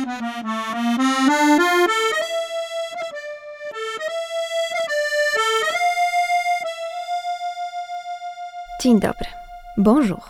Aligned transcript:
Dzień 0.00 0.08
dobry. 9.00 9.26
Bonjour. 9.76 10.20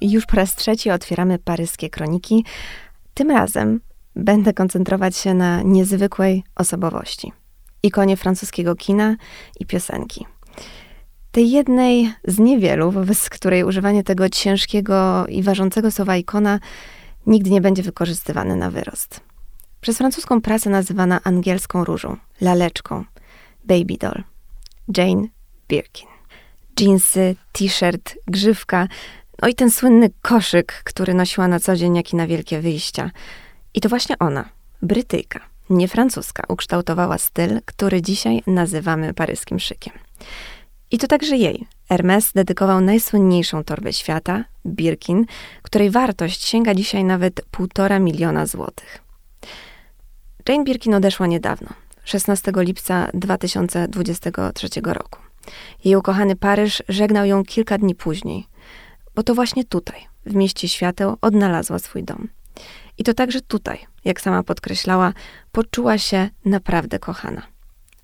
Już 0.00 0.26
po 0.26 0.36
raz 0.36 0.54
trzeci 0.54 0.90
otwieramy 0.90 1.38
paryskie 1.38 1.90
kroniki. 1.90 2.44
Tym 3.14 3.30
razem 3.30 3.80
będę 4.16 4.52
koncentrować 4.52 5.16
się 5.16 5.34
na 5.34 5.62
niezwykłej 5.62 6.44
osobowości. 6.56 7.32
Ikonie 7.82 8.16
francuskiego 8.16 8.74
kina 8.74 9.16
i 9.60 9.66
piosenki. 9.66 10.26
Tej 11.32 11.50
jednej 11.50 12.12
z 12.24 12.38
niewielu, 12.38 12.90
wobec 12.90 13.30
której 13.30 13.64
używanie 13.64 14.04
tego 14.04 14.28
ciężkiego 14.28 15.26
i 15.26 15.42
ważącego 15.42 15.90
słowa 15.90 16.16
ikona 16.16 16.58
nigdy 17.26 17.50
nie 17.50 17.60
będzie 17.60 17.82
wykorzystywane 17.82 18.56
na 18.56 18.70
wyrost. 18.70 19.20
Przez 19.80 19.98
francuską 19.98 20.40
prasę 20.40 20.70
nazywana 20.70 21.20
angielską 21.24 21.84
różą, 21.84 22.16
laleczką, 22.40 23.04
baby 23.64 23.96
doll, 24.00 24.22
Jane 24.96 25.28
Birkin. 25.68 26.08
Jeansy, 26.80 27.36
t-shirt, 27.52 28.14
grzywka, 28.26 28.88
no 29.42 29.48
i 29.48 29.54
ten 29.54 29.70
słynny 29.70 30.10
koszyk, 30.22 30.82
który 30.84 31.14
nosiła 31.14 31.48
na 31.48 31.60
co 31.60 31.76
dzień, 31.76 31.96
jak 31.96 32.12
i 32.12 32.16
na 32.16 32.26
wielkie 32.26 32.60
wyjścia. 32.60 33.10
I 33.74 33.80
to 33.80 33.88
właśnie 33.88 34.18
ona, 34.18 34.48
Brytyjka, 34.82 35.40
nie 35.70 35.88
francuska, 35.88 36.42
ukształtowała 36.48 37.18
styl, 37.18 37.60
który 37.64 38.02
dzisiaj 38.02 38.42
nazywamy 38.46 39.14
paryskim 39.14 39.58
szykiem. 39.60 39.92
I 40.90 40.98
to 40.98 41.06
także 41.06 41.36
jej. 41.36 41.66
Hermes 41.88 42.32
dedykował 42.32 42.80
najsłynniejszą 42.80 43.64
torbę 43.64 43.92
świata, 43.92 44.44
Birkin, 44.66 45.26
której 45.62 45.90
wartość 45.90 46.44
sięga 46.44 46.74
dzisiaj 46.74 47.04
nawet 47.04 47.40
półtora 47.50 47.98
miliona 47.98 48.46
złotych. 48.46 49.02
Jane 50.48 50.64
Birkin 50.64 50.94
odeszła 50.94 51.26
niedawno, 51.26 51.68
16 52.04 52.52
lipca 52.56 53.08
2023 53.14 54.68
roku. 54.84 55.20
Jej 55.84 55.96
ukochany 55.96 56.36
Paryż 56.36 56.82
żegnał 56.88 57.24
ją 57.24 57.44
kilka 57.44 57.78
dni 57.78 57.94
później, 57.94 58.46
bo 59.14 59.22
to 59.22 59.34
właśnie 59.34 59.64
tutaj, 59.64 60.00
w 60.26 60.34
mieście 60.34 60.68
świateł, 60.68 61.16
odnalazła 61.20 61.78
swój 61.78 62.04
dom. 62.04 62.28
I 62.98 63.04
to 63.04 63.14
także 63.14 63.40
tutaj, 63.40 63.86
jak 64.04 64.20
sama 64.20 64.42
podkreślała, 64.42 65.12
poczuła 65.52 65.98
się 65.98 66.28
naprawdę 66.44 66.98
kochana. 66.98 67.42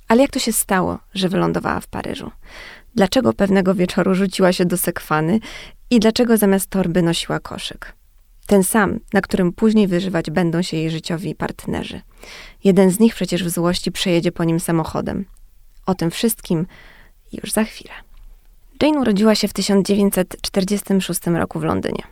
Ale 0.09 0.23
jak 0.23 0.31
to 0.31 0.39
się 0.39 0.53
stało, 0.53 0.99
że 1.15 1.29
wylądowała 1.29 1.81
w 1.81 1.87
Paryżu? 1.87 2.31
Dlaczego 2.95 3.33
pewnego 3.33 3.75
wieczoru 3.75 4.15
rzuciła 4.15 4.53
się 4.53 4.65
do 4.65 4.77
sekwany 4.77 5.41
i 5.91 6.01
dlaczego 6.01 6.37
zamiast 6.37 6.71
torby 6.71 7.03
nosiła 7.03 7.41
koszyk? 7.41 7.95
Ten 8.47 8.65
sam, 8.65 9.01
na 9.13 9.21
którym 9.21 9.53
później 9.53 9.89
wyżywać 9.89 10.31
będą 10.31 10.63
się 10.63 10.77
jej 10.77 10.91
życiowi 10.91 11.35
partnerzy. 11.35 12.01
Jeden 12.65 12.91
z 12.91 13.01
nich 13.01 13.15
przecież 13.15 13.45
w 13.45 13.49
złości 13.49 13.93
przejedzie 13.93 14.33
po 14.33 14.45
nim 14.45 14.61
samochodem. 14.61 15.25
O 15.87 15.95
tym 15.95 16.11
wszystkim 16.11 16.67
już 17.33 17.53
za 17.53 17.65
chwilę. 17.65 17.95
Jane 18.83 19.01
urodziła 19.01 19.35
się 19.35 19.49
w 19.49 19.53
1946 19.53 21.27
roku 21.27 21.61
w 21.61 21.65
Londynie. 21.65 22.03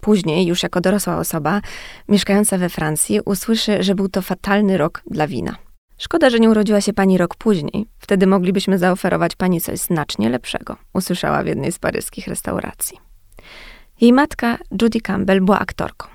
Później, 0.00 0.46
już 0.46 0.62
jako 0.62 0.80
dorosła 0.80 1.18
osoba, 1.18 1.60
mieszkająca 2.08 2.58
we 2.58 2.68
Francji, 2.68 3.20
usłyszy, 3.24 3.82
że 3.82 3.94
był 3.94 4.08
to 4.08 4.22
fatalny 4.22 4.76
rok 4.76 5.02
dla 5.10 5.26
wina. 5.26 5.56
Szkoda, 5.98 6.30
że 6.30 6.40
nie 6.40 6.50
urodziła 6.50 6.80
się 6.80 6.92
pani 6.92 7.18
rok 7.18 7.36
później. 7.36 7.86
Wtedy 7.98 8.26
moglibyśmy 8.26 8.78
zaoferować 8.78 9.36
pani 9.36 9.60
coś 9.60 9.78
znacznie 9.78 10.28
lepszego, 10.28 10.76
usłyszała 10.94 11.42
w 11.42 11.46
jednej 11.46 11.72
z 11.72 11.78
paryskich 11.78 12.26
restauracji. 12.26 12.98
Jej 14.00 14.12
matka, 14.12 14.58
Judy 14.82 15.00
Campbell, 15.00 15.40
była 15.40 15.58
aktorką, 15.58 16.08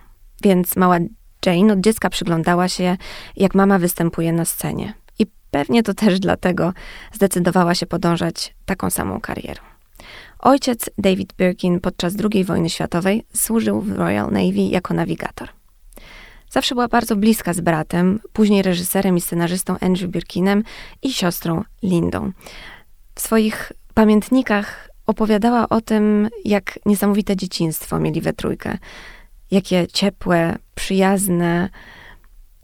więc 0.44 0.76
mała 0.76 0.98
Jane 1.46 1.74
od 1.74 1.80
dziecka 1.80 2.10
przyglądała 2.10 2.68
się, 2.68 2.98
jak 3.36 3.56
mama 3.56 3.80
występuje 3.80 4.34
na 4.34 4.46
scenie. 4.46 4.94
I 5.20 5.26
pewnie 5.52 5.84
to 5.84 5.94
też 5.94 6.20
dlatego 6.20 6.74
zdecydowała 7.14 7.76
się 7.76 7.86
podążać 7.86 8.56
taką 8.66 8.90
samą 8.90 9.22
karierą. 9.22 9.64
Ojciec 10.40 10.90
David 10.98 11.34
Birkin 11.34 11.80
podczas 11.80 12.14
II 12.34 12.44
wojny 12.44 12.70
światowej 12.70 13.26
służył 13.34 13.82
w 13.82 13.92
Royal 13.92 14.32
Navy 14.32 14.62
jako 14.62 14.94
nawigator. 14.94 15.50
Zawsze 16.54 16.76
była 16.76 16.88
bardzo 16.88 17.16
bliska 17.16 17.54
z 17.54 17.62
bratem, 17.62 18.20
później 18.34 18.62
reżyserem 18.62 19.18
i 19.18 19.22
scenarzystą 19.22 19.76
Andrew 19.82 20.12
Birkinem 20.12 20.64
i 21.02 21.14
siostrą 21.14 21.64
Lindą. 21.84 22.32
W 23.16 23.22
swoich 23.22 23.72
pamiętnikach 23.94 24.90
opowiadała 25.06 25.70
o 25.70 25.82
tym, 25.82 26.30
jak 26.46 26.80
niesamowite 26.86 27.36
dzieciństwo 27.36 28.00
mieli 28.00 28.22
we 28.22 28.34
trójkę. 28.34 28.78
Jakie 29.52 29.88
ciepłe, 29.88 30.58
przyjazne, 30.76 31.70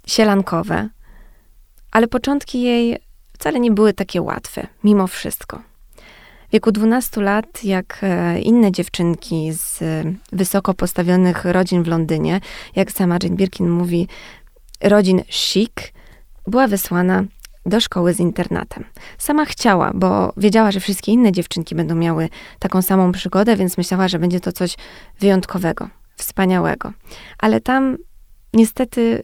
sielankowe. 0.07 0.89
Ale 1.91 2.07
początki 2.07 2.61
jej 2.61 2.97
wcale 3.33 3.59
nie 3.59 3.71
były 3.71 3.93
takie 3.93 4.21
łatwe, 4.21 4.67
mimo 4.83 5.07
wszystko. 5.07 5.68
W 6.49 6.51
wieku 6.51 6.71
12 6.71 7.21
lat, 7.21 7.63
jak 7.63 7.99
e, 8.01 8.39
inne 8.39 8.71
dziewczynki 8.71 9.53
z 9.53 9.81
e, 9.81 10.03
wysoko 10.31 10.73
postawionych 10.73 11.45
rodzin 11.45 11.83
w 11.83 11.87
Londynie, 11.87 12.41
jak 12.75 12.91
sama 12.91 13.17
Jane 13.23 13.35
Birkin 13.35 13.69
mówi, 13.69 14.07
rodzin 14.81 15.21
chic, 15.27 15.73
była 16.47 16.67
wysłana 16.67 17.23
do 17.65 17.79
szkoły 17.79 18.13
z 18.13 18.19
internatem. 18.19 18.83
Sama 19.17 19.45
chciała, 19.45 19.91
bo 19.95 20.33
wiedziała, 20.37 20.71
że 20.71 20.79
wszystkie 20.79 21.11
inne 21.11 21.31
dziewczynki 21.31 21.75
będą 21.75 21.95
miały 21.95 22.29
taką 22.59 22.81
samą 22.81 23.11
przygodę, 23.11 23.55
więc 23.55 23.77
myślała, 23.77 24.07
że 24.07 24.19
będzie 24.19 24.39
to 24.39 24.51
coś 24.51 24.75
wyjątkowego, 25.19 25.89
wspaniałego. 26.15 26.93
Ale 27.39 27.61
tam 27.61 27.97
niestety 28.53 29.23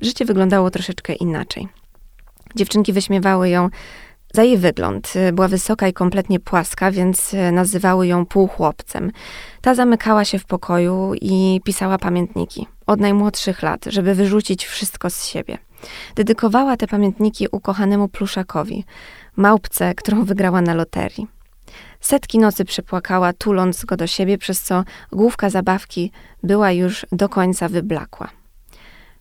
życie 0.00 0.24
wyglądało 0.24 0.70
troszeczkę 0.70 1.14
inaczej. 1.14 1.68
Dziewczynki 2.56 2.92
wyśmiewały 2.92 3.48
ją 3.48 3.68
za 4.32 4.42
jej 4.42 4.58
wygląd. 4.58 5.12
Była 5.32 5.48
wysoka 5.48 5.88
i 5.88 5.92
kompletnie 5.92 6.40
płaska, 6.40 6.90
więc 6.90 7.34
nazywały 7.52 8.06
ją 8.06 8.26
półchłopcem. 8.26 9.12
Ta 9.60 9.74
zamykała 9.74 10.24
się 10.24 10.38
w 10.38 10.44
pokoju 10.44 11.12
i 11.20 11.60
pisała 11.64 11.98
pamiętniki 11.98 12.66
od 12.86 13.00
najmłodszych 13.00 13.62
lat, 13.62 13.84
żeby 13.86 14.14
wyrzucić 14.14 14.66
wszystko 14.66 15.10
z 15.10 15.26
siebie. 15.26 15.58
Dedykowała 16.14 16.76
te 16.76 16.86
pamiętniki 16.86 17.46
ukochanemu 17.52 18.08
pluszakowi, 18.08 18.84
małpce, 19.36 19.94
którą 19.94 20.24
wygrała 20.32 20.60
na 20.60 20.74
loterii. 20.74 21.26
Setki 22.00 22.38
nocy 22.38 22.64
przepłakała, 22.64 23.32
tuląc 23.32 23.84
go 23.84 23.96
do 23.96 24.06
siebie, 24.06 24.38
przez 24.38 24.62
co 24.62 24.84
główka 25.12 25.50
zabawki 25.50 26.10
była 26.42 26.72
już 26.72 27.06
do 27.12 27.28
końca 27.28 27.68
wyblakła. 27.68 28.28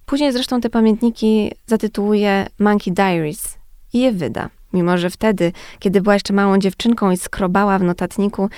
Później 0.06 0.34
zresztą 0.34 0.62
te 0.62 0.70
pamiętniki 0.70 1.52
zatytułuje 1.66 2.48
Monkey 2.60 2.94
Diaries 2.94 3.58
i 3.94 4.00
je 4.00 4.12
wyda, 4.12 4.50
mimo 4.74 4.98
że 4.98 5.10
wtedy, 5.10 5.52
kiedy 5.80 6.02
była 6.02 6.14
jeszcze 6.14 6.34
małą 6.34 6.58
dziewczynką 6.58 7.12
i 7.12 7.18
skrobała 7.18 7.80
w 7.80 7.84
notatniku, 7.84 8.50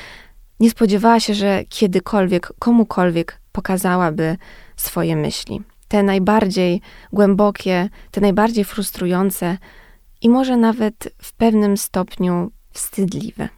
nie 0.59 0.69
spodziewała 0.69 1.19
się, 1.19 1.33
że 1.33 1.63
kiedykolwiek, 1.69 2.53
komukolwiek 2.59 3.39
pokazałaby 3.51 4.37
swoje 4.75 5.15
myśli 5.15 5.61
te 5.93 6.03
najbardziej 6.03 6.81
głębokie, 7.11 7.89
te 8.11 8.21
najbardziej 8.21 8.65
frustrujące 8.65 9.57
i 10.21 10.29
może 10.29 10.57
nawet 10.57 11.13
w 11.17 11.33
pewnym 11.33 11.77
stopniu 11.77 12.51
wstydliwe. 12.71 13.49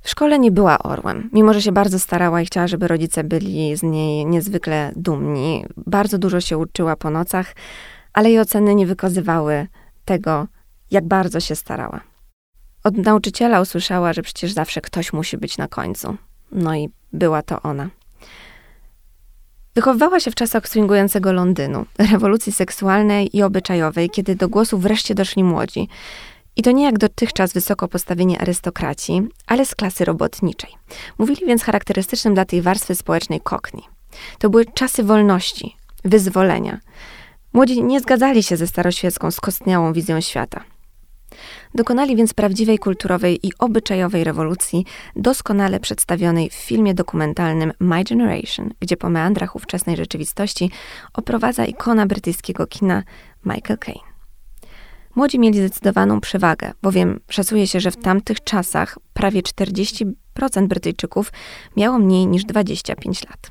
W 0.00 0.10
szkole 0.10 0.38
nie 0.38 0.50
była 0.50 0.78
orłem, 0.78 1.30
mimo 1.32 1.54
że 1.54 1.62
się 1.62 1.72
bardzo 1.72 1.98
starała 1.98 2.40
i 2.40 2.46
chciała, 2.46 2.66
żeby 2.66 2.88
rodzice 2.88 3.24
byli 3.24 3.76
z 3.76 3.82
niej 3.82 4.26
niezwykle 4.26 4.92
dumni. 4.96 5.64
Bardzo 5.76 6.18
dużo 6.18 6.40
się 6.40 6.58
uczyła 6.58 6.96
po 6.96 7.10
nocach, 7.10 7.54
ale 8.12 8.30
jej 8.30 8.40
oceny 8.40 8.74
nie 8.74 8.86
wykazywały 8.86 9.66
tego, 10.04 10.46
jak 10.90 11.08
bardzo 11.08 11.40
się 11.40 11.56
starała. 11.56 12.00
Od 12.84 12.96
nauczyciela 12.96 13.60
usłyszała, 13.60 14.12
że 14.12 14.22
przecież 14.22 14.52
zawsze 14.52 14.80
ktoś 14.80 15.12
musi 15.12 15.38
być 15.38 15.58
na 15.58 15.68
końcu. 15.68 16.16
No 16.52 16.74
i 16.74 16.90
była 17.12 17.42
to 17.42 17.62
ona. 17.62 17.90
Wychowywała 19.74 20.20
się 20.20 20.30
w 20.30 20.34
czasach 20.34 20.68
swingującego 20.68 21.32
Londynu, 21.32 21.86
rewolucji 22.12 22.52
seksualnej 22.52 23.36
i 23.36 23.42
obyczajowej, 23.42 24.10
kiedy 24.10 24.36
do 24.36 24.48
głosu 24.48 24.78
wreszcie 24.78 25.14
doszli 25.14 25.44
młodzi. 25.44 25.88
I 26.56 26.62
to 26.62 26.70
nie 26.70 26.84
jak 26.84 26.98
dotychczas 26.98 27.52
wysoko 27.52 27.88
postawieni 27.88 28.38
arystokraci, 28.38 29.22
ale 29.46 29.66
z 29.66 29.74
klasy 29.74 30.04
robotniczej. 30.04 30.70
Mówili 31.18 31.46
więc 31.46 31.62
charakterystycznym 31.62 32.34
dla 32.34 32.44
tej 32.44 32.62
warstwy 32.62 32.94
społecznej 32.94 33.40
kokni. 33.40 33.82
To 34.38 34.50
były 34.50 34.64
czasy 34.64 35.02
wolności, 35.02 35.76
wyzwolenia. 36.04 36.80
Młodzi 37.52 37.82
nie 37.82 38.00
zgadzali 38.00 38.42
się 38.42 38.56
ze 38.56 38.66
staroświecką, 38.66 39.30
skostniałą 39.30 39.92
wizją 39.92 40.20
świata. 40.20 40.64
Dokonali 41.74 42.16
więc 42.16 42.34
prawdziwej 42.34 42.78
kulturowej 42.78 43.46
i 43.46 43.52
obyczajowej 43.58 44.24
rewolucji, 44.24 44.84
doskonale 45.16 45.80
przedstawionej 45.80 46.50
w 46.50 46.54
filmie 46.54 46.94
dokumentalnym 46.94 47.72
My 47.80 48.04
Generation, 48.04 48.70
gdzie 48.80 48.96
po 48.96 49.10
meandrach 49.10 49.56
ówczesnej 49.56 49.96
rzeczywistości 49.96 50.70
oprowadza 51.14 51.64
ikona 51.64 52.06
brytyjskiego 52.06 52.66
kina 52.66 53.02
Michael 53.44 53.78
Caine. 53.78 54.16
Młodzi 55.16 55.38
mieli 55.38 55.58
zdecydowaną 55.58 56.20
przewagę, 56.20 56.72
bowiem 56.82 57.20
szacuje 57.30 57.66
się, 57.66 57.80
że 57.80 57.90
w 57.90 57.96
tamtych 57.96 58.44
czasach 58.44 58.98
prawie 59.14 59.42
40% 59.42 60.12
Brytyjczyków 60.66 61.32
miało 61.76 61.98
mniej 61.98 62.26
niż 62.26 62.44
25 62.44 63.24
lat. 63.24 63.50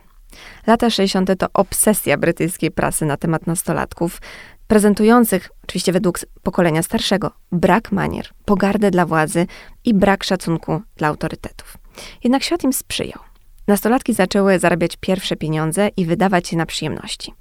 Lata 0.68 0.90
60. 0.90 1.30
to 1.38 1.48
obsesja 1.54 2.18
brytyjskiej 2.18 2.72
prasy 2.72 3.06
na 3.06 3.18
temat 3.18 3.48
nastolatków, 3.48 4.22
prezentujących, 4.67 5.50
oczywiście 5.63 5.91
według 5.91 6.19
pokolenia 6.44 6.83
starszego, 6.83 7.31
brak 7.51 7.91
manier, 7.91 8.29
pogardę 8.45 8.91
dla 8.91 9.06
władzy 9.06 9.47
i 9.85 9.94
brak 9.94 10.23
szacunku 10.23 10.81
dla 10.97 11.07
autorytetów. 11.07 11.77
Jednak 12.23 12.44
świat 12.44 12.63
im 12.63 12.73
sprzyjał. 12.73 13.19
Nastolatki 13.67 14.13
zaczęły 14.13 14.59
zarabiać 14.59 14.97
pierwsze 15.00 15.35
pieniądze 15.35 15.89
i 15.97 16.06
wydawać 16.06 16.51
je 16.51 16.57
na 16.57 16.65
przyjemności. 16.65 17.33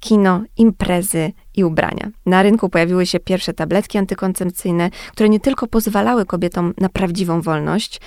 Kino, 0.00 0.42
imprezy 0.56 1.32
i 1.56 1.64
ubrania. 1.64 2.10
Na 2.26 2.42
rynku 2.42 2.68
pojawiły 2.68 3.06
się 3.06 3.20
pierwsze 3.20 3.52
tabletki 3.52 3.98
antykoncepcyjne, 3.98 4.90
które 5.12 5.28
nie 5.28 5.40
tylko 5.40 5.66
pozwalały 5.66 6.26
kobietom 6.26 6.74
na 6.78 6.88
prawdziwą 6.88 7.40
wolność, 7.40 8.00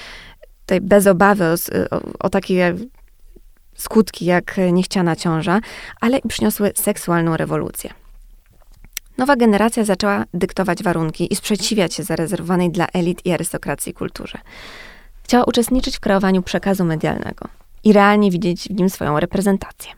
tutaj 0.62 0.82
bez 0.82 1.08
obawy 1.08 1.46
o, 1.46 1.56
o, 1.96 2.02
o 2.20 2.30
takie 2.30 2.76
skutki 3.76 4.26
jak 4.26 4.56
niechciana 4.72 5.16
ciąża, 5.16 5.60
ale 6.02 6.20
przyniosły 6.28 6.72
seksualną 6.76 7.38
rewolucję. 7.38 8.01
Nowa 9.22 9.36
generacja 9.36 9.84
zaczęła 9.84 10.26
dyktować 10.34 10.84
warunki 10.84 11.34
i 11.34 11.36
sprzeciwiać 11.36 11.94
się 11.94 12.04
zarezerwowanej 12.04 12.72
dla 12.72 12.88
elit 12.94 13.26
i 13.26 13.32
arystokracji 13.32 13.94
kulturze. 13.94 14.38
Chciała 15.24 15.44
uczestniczyć 15.44 15.98
w 15.98 16.00
kreowaniu 16.00 16.44
przekazu 16.44 16.86
medialnego 16.86 17.48
i 17.84 17.94
realnie 17.94 18.32
widzieć 18.32 18.64
w 18.64 18.72
nim 18.72 18.90
swoją 18.90 19.20
reprezentację. 19.20 19.92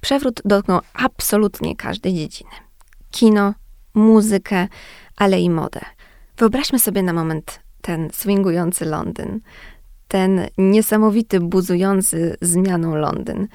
Przewrót 0.00 0.42
dotknął 0.44 0.80
absolutnie 0.94 1.76
każdej 1.76 2.14
dziedziny. 2.14 2.50
Kino, 3.10 3.54
muzykę, 3.94 4.68
ale 5.16 5.40
i 5.40 5.50
modę. 5.50 5.80
Wyobraźmy 6.36 6.78
sobie 6.78 7.02
na 7.02 7.12
moment 7.12 7.60
ten 7.82 8.10
swingujący 8.12 8.84
Londyn, 8.84 9.40
ten 10.08 10.46
niesamowity, 10.58 11.40
buzujący 11.40 12.36
zmianą 12.40 12.94
Londyn. 12.94 13.48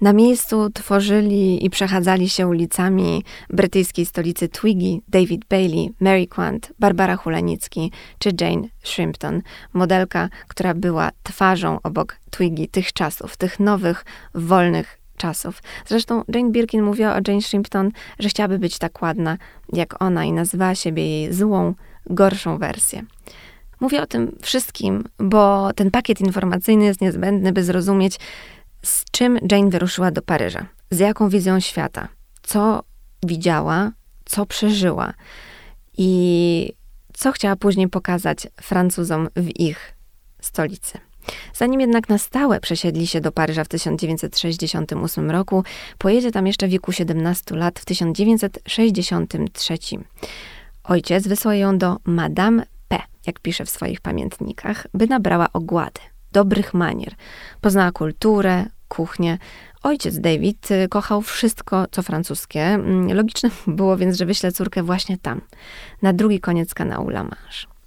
Na 0.00 0.12
miejscu 0.12 0.70
tworzyli 0.70 1.64
i 1.66 1.70
przechadzali 1.70 2.28
się 2.28 2.46
ulicami 2.46 3.24
brytyjskiej 3.50 4.06
stolicy 4.06 4.48
Twiggy, 4.48 5.00
David 5.08 5.44
Bailey, 5.50 5.90
Mary 6.00 6.26
Quant, 6.26 6.72
Barbara 6.78 7.16
Hulenicki 7.16 7.92
czy 8.18 8.30
Jane 8.40 8.68
Shrimpton, 8.82 9.42
modelka, 9.72 10.28
która 10.48 10.74
była 10.74 11.10
twarzą 11.22 11.78
obok 11.82 12.16
Twiggy 12.30 12.68
tych 12.68 12.92
czasów, 12.92 13.36
tych 13.36 13.60
nowych, 13.60 14.04
wolnych 14.34 14.98
czasów. 15.16 15.62
Zresztą 15.86 16.22
Jane 16.28 16.50
Birkin 16.50 16.82
mówiła 16.82 17.14
o 17.14 17.20
Jane 17.28 17.42
Shrimpton, 17.42 17.90
że 18.18 18.28
chciałaby 18.28 18.58
być 18.58 18.78
tak 18.78 19.02
ładna 19.02 19.36
jak 19.72 20.02
ona 20.02 20.24
i 20.24 20.32
nazywała 20.32 20.74
siebie 20.74 21.06
jej 21.06 21.32
złą, 21.32 21.74
gorszą 22.06 22.58
wersję. 22.58 23.02
Mówię 23.80 24.02
o 24.02 24.06
tym 24.06 24.36
wszystkim, 24.42 25.04
bo 25.18 25.72
ten 25.72 25.90
pakiet 25.90 26.20
informacyjny 26.20 26.84
jest 26.84 27.00
niezbędny, 27.00 27.52
by 27.52 27.64
zrozumieć, 27.64 28.18
z 28.82 29.04
czym 29.10 29.38
Jane 29.50 29.70
wyruszyła 29.70 30.10
do 30.10 30.22
Paryża, 30.22 30.66
z 30.90 30.98
jaką 30.98 31.28
wizją 31.28 31.60
świata, 31.60 32.08
co 32.42 32.82
widziała, 33.22 33.92
co 34.24 34.46
przeżyła? 34.46 35.12
I 35.98 36.72
co 37.14 37.32
chciała 37.32 37.56
później 37.56 37.88
pokazać 37.88 38.46
Francuzom 38.60 39.28
w 39.36 39.60
ich 39.60 39.94
stolicy. 40.40 40.98
Zanim 41.54 41.80
jednak 41.80 42.08
na 42.08 42.18
stałe 42.18 42.60
przesiedli 42.60 43.06
się 43.06 43.20
do 43.20 43.32
Paryża 43.32 43.64
w 43.64 43.68
1968 43.68 45.30
roku, 45.30 45.64
pojedzie 45.98 46.32
tam 46.32 46.46
jeszcze 46.46 46.66
w 46.68 46.70
wieku 46.70 46.92
17 46.92 47.56
lat 47.56 47.78
w 47.78 47.84
1963. 47.84 49.78
Ojciec 50.84 51.28
wysłał 51.28 51.54
ją 51.54 51.78
do 51.78 51.96
Madame 52.04 52.62
P, 52.88 52.98
jak 53.26 53.40
pisze 53.40 53.64
w 53.64 53.70
swoich 53.70 54.00
pamiętnikach, 54.00 54.86
by 54.94 55.06
nabrała 55.06 55.52
ogłady 55.52 56.00
dobrych 56.32 56.74
manier. 56.74 57.14
Poznała 57.60 57.92
kulturę, 57.92 58.66
kuchnię. 58.88 59.38
Ojciec 59.82 60.20
David 60.20 60.70
y, 60.70 60.88
kochał 60.88 61.22
wszystko, 61.22 61.86
co 61.90 62.02
francuskie. 62.02 62.60
Mm, 62.60 63.12
logiczne 63.12 63.50
było 63.66 63.96
więc, 63.96 64.16
że 64.16 64.26
wyśle 64.26 64.52
córkę 64.52 64.82
właśnie 64.82 65.18
tam, 65.18 65.40
na 66.02 66.12
drugi 66.12 66.40
koniec 66.40 66.74
kanału 66.74 67.08
La 67.08 67.22
Manche. 67.22 67.78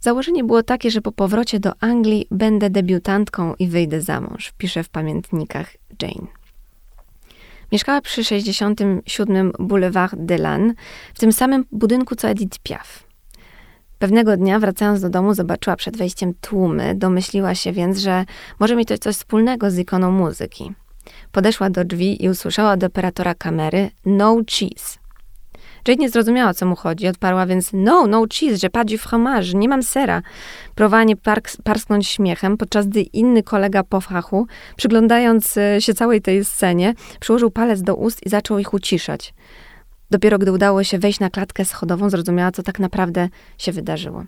Założenie 0.00 0.44
było 0.44 0.62
takie, 0.62 0.90
że 0.90 1.00
po 1.00 1.12
powrocie 1.12 1.60
do 1.60 1.72
Anglii 1.80 2.26
będę 2.30 2.70
debiutantką 2.70 3.54
i 3.54 3.68
wyjdę 3.68 4.00
za 4.00 4.20
mąż, 4.20 4.52
pisze 4.58 4.82
w 4.82 4.88
pamiętnikach 4.88 5.76
Jane. 6.02 6.26
Mieszkała 7.72 8.00
przy 8.00 8.24
67 8.24 9.52
Boulevard 9.58 10.14
de 10.18 10.38
Lannes, 10.38 10.76
w 11.14 11.18
tym 11.18 11.32
samym 11.32 11.64
budynku 11.72 12.16
co 12.16 12.28
Edith 12.28 12.58
Piaf. 12.62 13.09
Pewnego 14.00 14.36
dnia, 14.36 14.58
wracając 14.58 15.00
do 15.00 15.10
domu, 15.10 15.34
zobaczyła 15.34 15.76
przed 15.76 15.96
wejściem 15.96 16.34
tłumy. 16.40 16.94
Domyśliła 16.94 17.54
się 17.54 17.72
więc, 17.72 17.98
że 17.98 18.24
może 18.60 18.76
mieć 18.76 18.88
to 18.88 18.98
coś 18.98 19.16
wspólnego 19.16 19.70
z 19.70 19.78
ikoną 19.78 20.10
muzyki. 20.10 20.72
Podeszła 21.32 21.70
do 21.70 21.84
drzwi 21.84 22.24
i 22.24 22.28
usłyszała 22.28 22.72
od 22.72 22.84
operatora 22.84 23.34
kamery 23.34 23.90
no 24.06 24.36
cheese. 24.50 24.98
Jade 25.88 26.00
nie 26.00 26.10
zrozumiała, 26.10 26.50
o 26.50 26.54
co 26.54 26.66
mu 26.66 26.76
chodzi. 26.76 27.08
Odparła 27.08 27.46
więc 27.46 27.70
no, 27.72 28.06
no 28.06 28.26
cheese, 28.26 28.60
że 28.60 28.70
pas 28.70 28.86
du 28.86 28.98
fromage, 28.98 29.54
nie 29.54 29.68
mam 29.68 29.82
sera. 29.82 30.22
Próbowała 30.74 31.04
nie 31.04 31.14
parsknąć 31.64 32.08
śmiechem, 32.08 32.56
podczas 32.56 32.86
gdy 32.86 33.00
inny 33.00 33.42
kolega 33.42 33.84
po 33.84 34.00
fachu, 34.00 34.46
przyglądając 34.76 35.56
e, 35.56 35.80
się 35.80 35.94
całej 35.94 36.22
tej 36.22 36.44
scenie, 36.44 36.94
przyłożył 37.20 37.50
palec 37.50 37.82
do 37.82 37.96
ust 37.96 38.26
i 38.26 38.28
zaczął 38.28 38.58
ich 38.58 38.74
uciszać. 38.74 39.34
Dopiero 40.10 40.38
gdy 40.38 40.52
udało 40.52 40.84
się 40.84 40.98
wejść 40.98 41.20
na 41.20 41.30
klatkę 41.30 41.64
schodową, 41.64 42.10
zrozumiała, 42.10 42.52
co 42.52 42.62
tak 42.62 42.78
naprawdę 42.78 43.28
się 43.58 43.72
wydarzyło. 43.72 44.24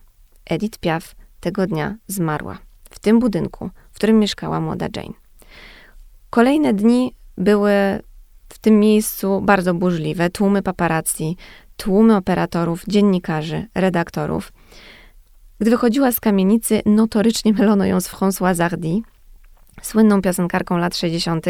Edith 0.47 0.79
Piaf 0.79 1.15
tego 1.41 1.67
dnia 1.67 1.97
zmarła. 2.07 2.59
W 2.91 2.99
tym 2.99 3.19
budynku, 3.19 3.71
w 3.93 3.97
którym 3.97 4.19
mieszkała 4.19 4.61
młoda 4.61 4.87
Jane. 4.97 5.15
Kolejne 6.31 6.75
dni 6.75 7.15
były 7.39 7.73
w 8.49 8.59
tym 8.59 8.81
miejscu 8.81 9.41
bardzo 9.41 9.75
burzliwe. 9.75 10.31
Tłumy 10.31 10.63
paparazzi, 10.63 11.37
tłumy 11.77 12.17
operatorów, 12.17 12.85
dziennikarzy, 12.89 13.67
redaktorów. 13.75 14.53
Gdy 15.59 15.71
wychodziła 15.71 16.13
z 16.13 16.21
kamienicy, 16.21 16.83
notorycznie 16.87 17.53
mylono 17.53 17.85
ją 17.85 18.01
z 18.01 18.09
François 18.09 18.55
Zardy, 18.55 19.01
słynną 19.83 20.23
piosenkarką 20.23 20.77
lat 20.77 20.97
60. 20.97 21.47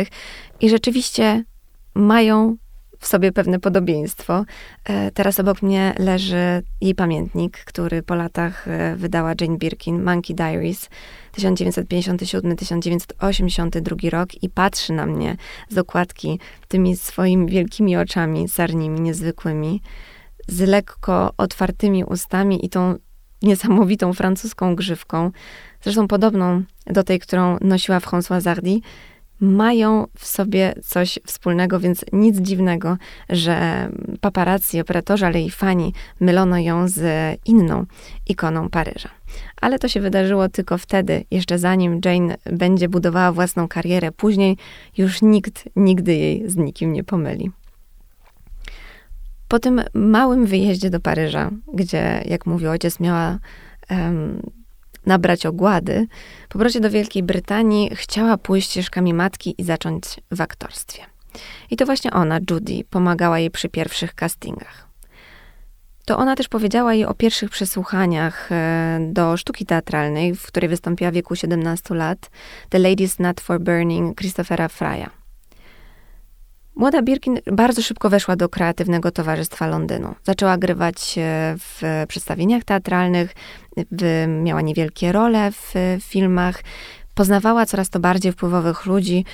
i 0.60 0.70
rzeczywiście 0.70 1.44
mają 1.94 2.56
w 3.02 3.06
sobie 3.06 3.32
pewne 3.32 3.60
podobieństwo. 3.60 4.44
E, 4.84 5.10
teraz 5.10 5.40
obok 5.40 5.62
mnie 5.62 5.94
leży 5.98 6.62
jej 6.80 6.94
pamiętnik, 6.94 7.58
który 7.58 8.02
po 8.02 8.14
latach 8.14 8.68
e, 8.68 8.96
wydała 8.96 9.32
Jane 9.40 9.58
Birkin, 9.58 10.02
Monkey 10.02 10.36
Diaries, 10.36 10.88
1957-1982 11.36 14.10
rok 14.10 14.42
i 14.42 14.48
patrzy 14.48 14.92
na 14.92 15.06
mnie 15.06 15.36
z 15.68 15.78
okładki 15.78 16.40
tymi 16.68 16.96
swoimi 16.96 17.46
wielkimi 17.46 17.96
oczami, 17.96 18.48
sarnimi, 18.48 19.00
niezwykłymi, 19.00 19.82
z 20.48 20.60
lekko 20.60 21.32
otwartymi 21.36 22.04
ustami 22.04 22.66
i 22.66 22.68
tą 22.68 22.94
niesamowitą 23.42 24.12
francuską 24.12 24.76
grzywką, 24.76 25.30
zresztą 25.82 26.08
podobną 26.08 26.62
do 26.86 27.04
tej, 27.04 27.18
którą 27.18 27.58
nosiła 27.60 27.98
François 27.98 28.40
Zardy, 28.40 28.80
mają 29.42 30.06
w 30.18 30.26
sobie 30.26 30.74
coś 30.82 31.18
wspólnego, 31.26 31.80
więc 31.80 32.04
nic 32.12 32.40
dziwnego, 32.40 32.96
że 33.28 33.88
paparazzi, 34.20 34.80
operatorzy, 34.80 35.26
ale 35.26 35.42
i 35.42 35.50
fani 35.50 35.92
mylono 36.20 36.58
ją 36.58 36.88
z 36.88 37.00
inną 37.46 37.86
ikoną 38.28 38.68
Paryża. 38.68 39.08
Ale 39.60 39.78
to 39.78 39.88
się 39.88 40.00
wydarzyło 40.00 40.48
tylko 40.48 40.78
wtedy, 40.78 41.24
jeszcze 41.30 41.58
zanim 41.58 42.00
Jane 42.04 42.36
będzie 42.52 42.88
budowała 42.88 43.32
własną 43.32 43.68
karierę. 43.68 44.12
Później 44.12 44.56
już 44.98 45.22
nikt 45.22 45.68
nigdy 45.76 46.14
jej 46.14 46.50
z 46.50 46.56
nikim 46.56 46.92
nie 46.92 47.04
pomyli. 47.04 47.50
Po 49.48 49.58
tym 49.58 49.82
małym 49.94 50.46
wyjeździe 50.46 50.90
do 50.90 51.00
Paryża, 51.00 51.50
gdzie, 51.74 52.22
jak 52.26 52.46
mówił 52.46 52.70
ojciec, 52.70 53.00
miała 53.00 53.38
um, 53.90 54.42
nabrać 55.06 55.46
ogłady, 55.46 56.06
po 56.48 56.52
powrocie 56.52 56.80
do 56.80 56.90
Wielkiej 56.90 57.22
Brytanii 57.22 57.90
chciała 57.94 58.38
pójść 58.38 58.70
ścieżkami 58.70 59.14
matki 59.14 59.54
i 59.58 59.64
zacząć 59.64 60.04
w 60.30 60.40
aktorstwie. 60.40 61.02
I 61.70 61.76
to 61.76 61.86
właśnie 61.86 62.12
ona, 62.12 62.38
Judy, 62.50 62.84
pomagała 62.90 63.38
jej 63.38 63.50
przy 63.50 63.68
pierwszych 63.68 64.14
castingach. 64.14 64.88
To 66.04 66.18
ona 66.18 66.36
też 66.36 66.48
powiedziała 66.48 66.94
jej 66.94 67.04
o 67.04 67.14
pierwszych 67.14 67.50
przesłuchaniach 67.50 68.52
e, 68.52 68.98
do 69.12 69.36
sztuki 69.36 69.66
teatralnej, 69.66 70.34
w 70.34 70.46
której 70.46 70.68
wystąpiła 70.68 71.10
w 71.10 71.14
wieku 71.14 71.36
17 71.36 71.94
lat, 71.94 72.30
The 72.68 72.78
Ladies 72.78 73.18
Not 73.18 73.40
for 73.40 73.60
Burning 73.60 74.18
Christophera 74.18 74.68
Frya. 74.68 75.21
Młoda 76.76 77.02
Birkin 77.02 77.38
bardzo 77.52 77.82
szybko 77.82 78.10
weszła 78.10 78.36
do 78.36 78.48
kreatywnego 78.48 79.10
towarzystwa 79.10 79.66
Londynu. 79.66 80.14
Zaczęła 80.24 80.58
grywać 80.58 81.14
w 81.58 82.04
przedstawieniach 82.08 82.64
teatralnych, 82.64 83.34
miała 84.42 84.60
niewielkie 84.60 85.12
role 85.12 85.52
w 85.52 85.74
filmach, 86.00 86.62
poznawała 87.14 87.66
coraz 87.66 87.90
to 87.90 88.00
bardziej 88.00 88.32
wpływowych 88.32 88.86
ludzi, 88.86 89.24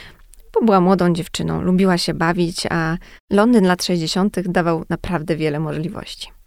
bo 0.55 0.67
była 0.67 0.81
młodą 0.81 1.13
dziewczyną, 1.13 1.63
lubiła 1.63 1.99
się 1.99 2.15
bawić, 2.15 2.67
a 2.71 2.97
Londyn 3.31 3.67
lat 3.67 3.85
60. 3.85 4.41
dawał 4.41 4.85
naprawdę 4.89 5.37
wiele 5.37 5.61
możliwości. 5.61 6.38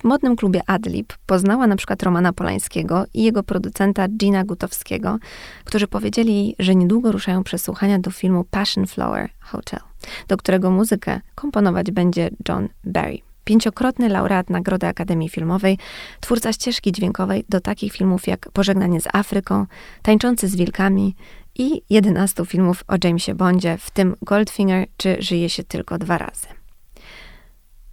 W 0.00 0.04
modnym 0.04 0.36
klubie 0.36 0.60
Adlib 0.66 1.12
poznała 1.26 1.66
na 1.66 1.76
przykład 1.76 2.02
Romana 2.02 2.32
Polańskiego 2.32 3.04
i 3.14 3.22
jego 3.22 3.42
producenta 3.42 4.08
Gina 4.08 4.44
Gutowskiego, 4.44 5.18
którzy 5.64 5.86
powiedzieli, 5.86 6.54
że 6.58 6.74
niedługo 6.74 7.12
ruszają 7.12 7.44
przesłuchania 7.44 7.98
do 7.98 8.10
filmu 8.10 8.44
Passion 8.44 8.86
Flower 8.86 9.30
Hotel, 9.40 9.80
do 10.28 10.36
którego 10.36 10.70
muzykę 10.70 11.20
komponować 11.34 11.90
będzie 11.90 12.30
John 12.48 12.68
Barry. 12.84 13.18
Pięciokrotny 13.44 14.08
laureat 14.08 14.50
Nagrody 14.50 14.86
Akademii 14.86 15.28
Filmowej, 15.28 15.78
twórca 16.20 16.52
ścieżki 16.52 16.92
dźwiękowej 16.92 17.44
do 17.48 17.60
takich 17.60 17.92
filmów 17.92 18.26
jak 18.26 18.50
Pożegnanie 18.50 19.00
z 19.00 19.08
Afryką, 19.12 19.66
Tańczący 20.02 20.48
z 20.48 20.56
Wilkami 20.56 21.16
i 21.54 21.82
11 21.90 22.44
filmów 22.44 22.84
o 22.88 22.94
Jamesie 23.04 23.34
Bondzie, 23.34 23.78
w 23.78 23.90
tym 23.90 24.16
Goldfinger 24.22 24.86
czy 24.96 25.16
Żyje 25.18 25.50
się 25.50 25.64
tylko 25.64 25.98
dwa 25.98 26.18
razy. 26.18 26.46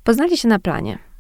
Poznali 0.04 0.38
się 0.38 0.48
na 0.48 0.60
planie. 0.60 1.13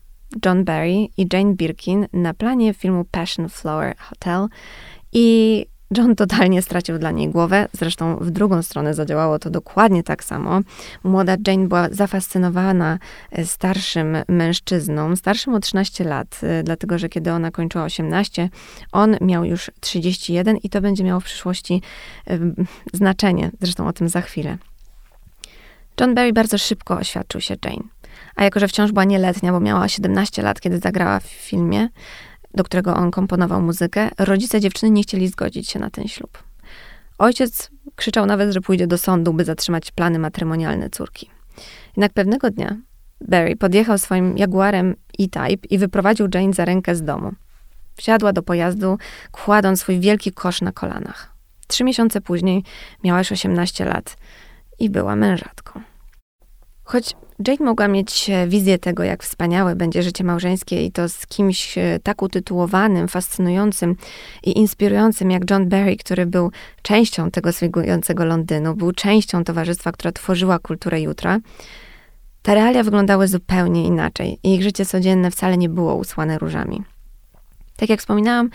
John 0.45 0.63
Barry 0.63 1.07
i 1.17 1.27
Jane 1.33 1.53
Birkin 1.53 2.07
na 2.13 2.33
planie 2.33 2.73
filmu 2.73 3.05
Passion 3.11 3.49
Flower 3.49 3.95
Hotel 3.97 4.47
i 5.11 5.65
John 5.97 6.15
totalnie 6.15 6.61
stracił 6.61 6.99
dla 6.99 7.11
niej 7.11 7.29
głowę, 7.29 7.67
zresztą 7.73 8.17
w 8.17 8.31
drugą 8.31 8.61
stronę 8.61 8.93
zadziałało 8.93 9.39
to 9.39 9.49
dokładnie 9.49 10.03
tak 10.03 10.23
samo. 10.23 10.61
Młoda 11.03 11.35
Jane 11.47 11.67
była 11.67 11.89
zafascynowana 11.91 12.99
e, 13.31 13.45
starszym 13.45 14.17
mężczyzną, 14.27 15.15
starszym 15.15 15.53
o 15.53 15.59
13 15.59 16.03
lat, 16.03 16.39
e, 16.43 16.63
dlatego 16.63 16.97
że 16.97 17.09
kiedy 17.09 17.31
ona 17.31 17.51
kończyła 17.51 17.83
18, 17.83 18.49
on 18.91 19.17
miał 19.21 19.45
już 19.45 19.71
31 19.79 20.57
i 20.57 20.69
to 20.69 20.81
będzie 20.81 21.03
miało 21.03 21.19
w 21.19 21.25
przyszłości 21.25 21.81
e, 22.27 22.39
znaczenie, 22.93 23.51
zresztą 23.61 23.87
o 23.87 23.93
tym 23.93 24.09
za 24.09 24.21
chwilę. 24.21 24.57
John 25.99 26.15
Barry 26.15 26.33
bardzo 26.33 26.57
szybko 26.57 26.97
oświadczył 26.97 27.41
się 27.41 27.55
Jane. 27.65 27.83
A 28.35 28.43
jako, 28.43 28.59
że 28.59 28.67
wciąż 28.67 28.91
była 28.91 29.03
nieletnia, 29.03 29.51
bo 29.51 29.59
miała 29.59 29.87
17 29.87 30.41
lat, 30.41 30.61
kiedy 30.61 30.79
zagrała 30.79 31.19
w 31.19 31.25
filmie, 31.25 31.89
do 32.53 32.63
którego 32.63 32.95
on 32.95 33.11
komponował 33.11 33.61
muzykę, 33.61 34.09
rodzice 34.19 34.59
dziewczyny 34.59 34.91
nie 34.91 35.03
chcieli 35.03 35.27
zgodzić 35.27 35.69
się 35.69 35.79
na 35.79 35.89
ten 35.89 36.07
ślub. 36.07 36.43
Ojciec 37.17 37.69
krzyczał 37.95 38.25
nawet, 38.25 38.53
że 38.53 38.61
pójdzie 38.61 38.87
do 38.87 38.97
sądu, 38.97 39.33
by 39.33 39.45
zatrzymać 39.45 39.91
plany 39.91 40.19
matrymonialne 40.19 40.89
córki. 40.89 41.29
Jednak 41.87 42.13
pewnego 42.13 42.49
dnia 42.49 42.77
Barry 43.21 43.55
podjechał 43.55 43.97
swoim 43.97 44.37
Jaguarem 44.37 44.95
E-Type 45.19 45.67
i 45.69 45.77
wyprowadził 45.77 46.27
Jane 46.33 46.53
za 46.53 46.65
rękę 46.65 46.95
z 46.95 47.03
domu. 47.03 47.31
Wsiadła 47.95 48.33
do 48.33 48.43
pojazdu, 48.43 48.97
kładąc 49.31 49.79
swój 49.79 49.99
wielki 49.99 50.31
kosz 50.31 50.61
na 50.61 50.71
kolanach. 50.71 51.33
Trzy 51.67 51.83
miesiące 51.83 52.21
później 52.21 52.63
miała 53.03 53.19
już 53.19 53.31
18 53.31 53.85
lat 53.85 54.17
i 54.79 54.89
była 54.89 55.15
mężatką. 55.15 55.81
Choć 56.83 57.15
Jane 57.47 57.65
mogła 57.65 57.87
mieć 57.87 58.29
e, 58.29 58.47
wizję 58.47 58.79
tego, 58.79 59.03
jak 59.03 59.23
wspaniałe 59.23 59.75
będzie 59.75 60.03
życie 60.03 60.23
małżeńskie 60.23 60.85
i 60.85 60.91
to 60.91 61.09
z 61.09 61.27
kimś 61.27 61.77
e, 61.77 61.99
tak 62.03 62.21
utytułowanym, 62.21 63.07
fascynującym 63.07 63.95
i 64.43 64.57
inspirującym 64.57 65.31
jak 65.31 65.51
John 65.51 65.69
Barry, 65.69 65.97
który 65.97 66.25
był 66.25 66.51
częścią 66.81 67.31
tego 67.31 67.53
swigującego 67.53 68.25
Londynu, 68.25 68.75
był 68.75 68.91
częścią 68.91 69.43
towarzystwa, 69.43 69.91
która 69.91 70.11
tworzyła 70.11 70.59
kulturę 70.59 71.01
jutra. 71.01 71.39
Te 72.41 72.55
realia 72.55 72.83
wyglądały 72.83 73.27
zupełnie 73.27 73.83
inaczej 73.83 74.39
i 74.43 74.55
ich 74.55 74.63
życie 74.63 74.85
codzienne 74.85 75.31
wcale 75.31 75.57
nie 75.57 75.69
było 75.69 75.95
usłane 75.95 76.37
różami. 76.37 76.83
Tak 77.75 77.89
jak 77.89 77.99
wspominałam, 77.99 78.49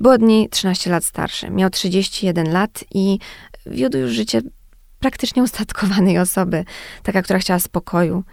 był 0.00 0.12
od 0.12 0.22
niej 0.22 0.48
13 0.48 0.90
lat 0.90 1.04
starszy, 1.04 1.50
miał 1.50 1.70
31 1.70 2.52
lat 2.52 2.84
i 2.94 3.18
wiódł 3.66 3.98
już 3.98 4.10
życie 4.10 4.42
praktycznie 5.02 5.42
ustatkowanej 5.42 6.18
osoby, 6.18 6.64
taka, 7.02 7.22
która 7.22 7.38
chciała 7.38 7.58
spokoju. 7.58 8.24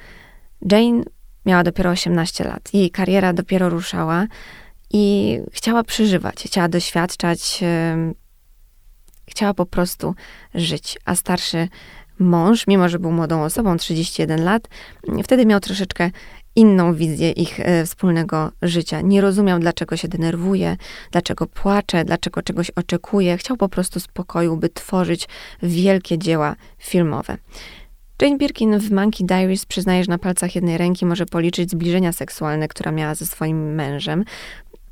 Jane 0.72 1.04
miała 1.46 1.64
dopiero 1.64 1.90
18 1.90 2.44
lat. 2.44 2.74
Jej 2.74 2.92
kariera 2.92 3.34
dopiero 3.34 3.70
ruszała 3.70 4.28
i 4.92 5.38
chciała 5.52 5.84
przeżywać, 5.84 6.44
chciała 6.44 6.68
doświadczać, 6.70 7.60
chciała 9.28 9.54
po 9.54 9.66
prostu 9.66 10.16
żyć. 10.56 10.98
A 11.06 11.16
starszy 11.16 11.68
mąż, 12.20 12.68
mimo 12.68 12.90
że 12.90 13.00
był 13.00 13.12
młodą 13.12 13.44
osobą, 13.44 13.78
31 13.78 14.44
lat, 14.44 14.68
wtedy 15.24 15.46
miał 15.46 15.60
troszeczkę 15.60 16.12
inną 16.56 16.94
wizję 16.94 17.32
ich 17.32 17.60
e, 17.60 17.86
wspólnego 17.86 18.52
życia. 18.62 19.02
Nie 19.02 19.22
rozumiał, 19.22 19.60
dlaczego 19.60 19.98
się 19.98 20.08
denerwuje, 20.08 20.78
dlaczego 21.12 21.48
płacze, 21.48 22.06
dlaczego 22.06 22.42
czegoś 22.42 22.70
oczekuje. 22.70 23.38
Chciał 23.38 23.58
po 23.58 23.70
prostu 23.70 24.00
spokoju, 24.00 24.58
by 24.58 24.70
tworzyć 24.70 25.28
wielkie 25.64 26.18
dzieła 26.18 26.56
filmowe. 26.78 27.38
Jane 28.22 28.38
Birkin 28.38 28.80
w 28.80 28.92
Monkey 28.92 29.28
Diaries 29.28 29.66
przyznaje, 29.66 30.04
że 30.04 30.12
na 30.12 30.18
palcach 30.18 30.56
jednej 30.56 30.78
ręki 30.78 31.06
może 31.06 31.26
policzyć 31.26 31.72
zbliżenia 31.72 32.12
seksualne, 32.12 32.68
które 32.68 32.92
miała 32.92 33.16
ze 33.16 33.26
swoim 33.26 33.76
mężem. 33.76 34.24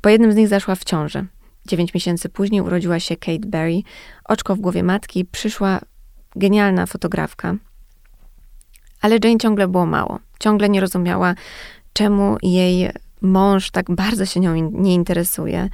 Po 0.00 0.08
jednym 0.08 0.32
z 0.32 0.36
nich 0.36 0.48
zaszła 0.48 0.74
w 0.74 0.84
ciąży. 0.84 1.26
Dziewięć 1.66 1.94
miesięcy 1.94 2.28
później 2.28 2.60
urodziła 2.60 3.00
się 3.00 3.16
Kate 3.16 3.46
Berry. 3.46 3.80
Oczko 4.24 4.56
w 4.56 4.60
głowie 4.60 4.82
matki 4.82 5.24
przyszła 5.24 5.80
genialna 6.36 6.86
fotografka. 6.86 7.54
Ale 9.00 9.18
Jane 9.24 9.38
ciągle 9.38 9.68
było 9.68 9.86
mało 9.86 10.18
ciągle 10.38 10.68
nie 10.68 10.80
rozumiała, 10.80 11.34
czemu 11.92 12.36
jej 12.42 12.90
mąż 13.20 13.70
tak 13.70 13.90
bardzo 13.90 14.26
się 14.26 14.40
nią 14.40 14.70
nie 14.72 14.94
interesuje. 14.94 15.68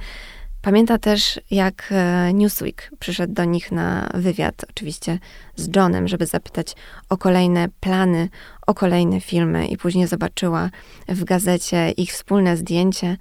Pamięta 0.65 0.97
też, 0.97 1.39
jak 1.51 1.89
e, 1.91 2.33
Newsweek 2.33 2.91
przyszedł 2.99 3.33
do 3.33 3.45
nich 3.45 3.71
na 3.71 4.09
wywiad, 4.13 4.65
oczywiście 4.69 5.19
z 5.55 5.75
Johnem, 5.75 6.07
żeby 6.07 6.25
zapytać 6.25 6.75
o 7.09 7.17
kolejne 7.17 7.69
plany, 7.79 8.29
o 8.67 8.73
kolejne 8.73 9.21
filmy, 9.21 9.67
i 9.67 9.77
później 9.77 10.07
zobaczyła 10.07 10.69
w 11.07 11.23
gazecie 11.23 11.91
ich 11.91 12.11
wspólne 12.11 12.57
zdjęcie 12.57 13.17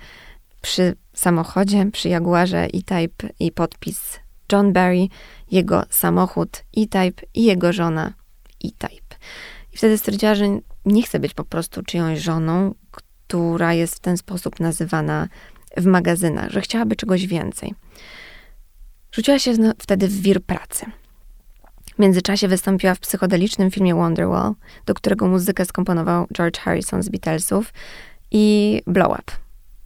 przy 0.63 0.97
samochodzie, 1.13 1.87
przy 1.93 2.09
Jaguarze 2.09 2.65
E-Type 2.65 3.29
i 3.41 3.53
podpis 3.53 4.21
John 4.53 4.73
Barry, 4.73 5.07
jego 5.51 5.83
samochód 5.91 6.65
E-Type 6.77 7.23
i 7.35 7.45
jego 7.45 7.73
żona 7.73 8.13
E-Type. 8.65 9.17
I 9.73 9.77
wtedy 9.77 9.99
stwierdziła, 9.99 10.35
że 10.35 10.45
nie 10.85 11.03
chce 11.03 11.19
być 11.19 11.35
po 11.35 11.45
prostu 11.45 11.83
czyjąś 11.83 12.21
żoną, 12.21 12.75
która 12.91 13.75
jest 13.75 13.95
w 13.97 14.01
ten 14.01 14.17
sposób 14.17 14.61
nazywana 14.61 15.29
w 15.77 15.85
magazynach, 15.85 16.51
że 16.51 16.61
chciałaby 16.61 16.97
czegoś 16.97 17.27
więcej. 17.27 17.75
Rzuciła 19.13 19.39
się 19.39 19.53
wtedy 19.79 20.09
w 20.09 20.21
wir 20.21 20.43
pracy. 20.43 20.87
W 21.95 21.99
międzyczasie 21.99 22.49
wystąpiła 22.49 22.95
w 22.95 23.01
psychodelicznym 23.01 23.71
filmie 23.71 23.95
Wonderwall, 23.95 24.55
do 24.87 24.95
którego 24.95 25.29
muzykę 25.29 25.65
skomponował 25.65 26.27
George 26.35 26.59
Harrison 26.59 27.03
z 27.03 27.09
Beatlesów 27.09 27.73
i 28.31 28.83
Blow 28.87 29.19
Up, 29.19 29.33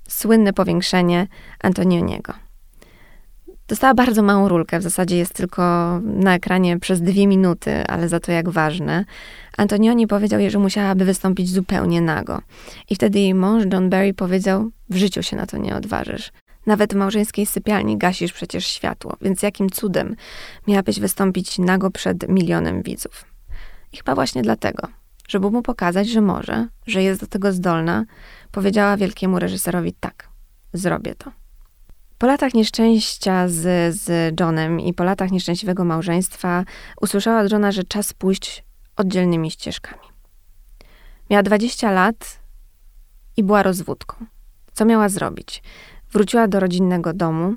słynne 0.08 0.52
powiększenie 0.52 1.26
Antonioniego. 1.62 2.47
Dostała 3.68 3.94
bardzo 3.94 4.22
małą 4.22 4.48
rulkę, 4.48 4.78
w 4.78 4.82
zasadzie 4.82 5.16
jest 5.16 5.34
tylko 5.34 5.62
na 6.02 6.34
ekranie 6.34 6.78
przez 6.78 7.02
dwie 7.02 7.26
minuty, 7.26 7.86
ale 7.86 8.08
za 8.08 8.20
to 8.20 8.32
jak 8.32 8.48
ważne. 8.48 9.04
Antonioni 9.56 10.06
powiedział 10.06 10.40
jej, 10.40 10.50
że 10.50 10.58
musiałaby 10.58 11.04
wystąpić 11.04 11.50
zupełnie 11.50 12.00
nago. 12.00 12.40
I 12.90 12.94
wtedy 12.94 13.18
jej 13.18 13.34
mąż 13.34 13.64
John 13.72 13.90
Barry 13.90 14.14
powiedział: 14.14 14.70
W 14.90 14.96
życiu 14.96 15.22
się 15.22 15.36
na 15.36 15.46
to 15.46 15.58
nie 15.58 15.76
odważysz. 15.76 16.32
Nawet 16.66 16.92
w 16.92 16.96
małżeńskiej 16.96 17.46
sypialni 17.46 17.98
gasisz 17.98 18.32
przecież 18.32 18.66
światło, 18.66 19.16
więc 19.22 19.42
jakim 19.42 19.70
cudem 19.70 20.16
miałabyś 20.66 21.00
wystąpić 21.00 21.58
nago 21.58 21.90
przed 21.90 22.28
milionem 22.28 22.82
widzów? 22.82 23.24
I 23.92 23.96
chyba 23.96 24.14
właśnie 24.14 24.42
dlatego, 24.42 24.88
żeby 25.28 25.50
mu 25.50 25.62
pokazać, 25.62 26.08
że 26.08 26.20
może, 26.20 26.68
że 26.86 27.02
jest 27.02 27.20
do 27.20 27.26
tego 27.26 27.52
zdolna, 27.52 28.04
powiedziała 28.52 28.96
wielkiemu 28.96 29.38
reżyserowi: 29.38 29.92
Tak, 30.00 30.28
zrobię 30.72 31.14
to. 31.14 31.30
Po 32.18 32.26
latach 32.26 32.54
nieszczęścia 32.54 33.48
z, 33.48 33.94
z 33.96 34.34
Johnem 34.40 34.80
i 34.80 34.94
po 34.94 35.04
latach 35.04 35.30
nieszczęśliwego 35.30 35.84
małżeństwa 35.84 36.64
usłyszała 37.00 37.40
od 37.40 37.52
Johna, 37.52 37.72
że 37.72 37.84
czas 37.84 38.12
pójść 38.12 38.64
oddzielnymi 38.96 39.50
ścieżkami. 39.50 40.02
Miała 41.30 41.42
20 41.42 41.90
lat 41.90 42.38
i 43.36 43.44
była 43.44 43.62
rozwódką. 43.62 44.26
Co 44.72 44.84
miała 44.84 45.08
zrobić? 45.08 45.62
Wróciła 46.12 46.48
do 46.48 46.60
rodzinnego 46.60 47.12
domu 47.12 47.54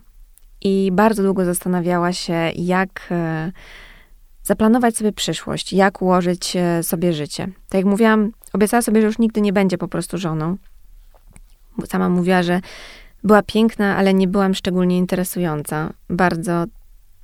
i 0.62 0.90
bardzo 0.94 1.24
długo 1.24 1.46
zastanawiała 1.46 2.14
się, 2.14 2.52
jak 2.56 3.08
e, 3.12 3.52
zaplanować 4.44 4.98
sobie 4.98 5.12
przyszłość, 5.12 5.74
jak 5.74 6.02
ułożyć 6.02 6.56
e, 6.56 6.84
sobie 6.84 7.14
życie. 7.14 7.46
Tak 7.46 7.80
jak 7.80 7.86
mówiłam, 7.86 8.32
obiecała 8.54 8.82
sobie, 8.82 9.02
że 9.02 9.08
już 9.08 9.20
nigdy 9.20 9.42
nie 9.42 9.54
będzie 9.54 9.78
po 9.78 9.88
prostu 9.88 10.18
żoną. 10.18 10.58
Sama 11.86 12.10
mówiła, 12.10 12.44
że 12.44 12.62
była 13.24 13.44
piękna, 13.44 13.98
ale 13.98 14.14
nie 14.14 14.28
byłam 14.28 14.54
szczególnie 14.54 14.98
interesująca. 14.98 15.94
Bardzo, 16.10 16.66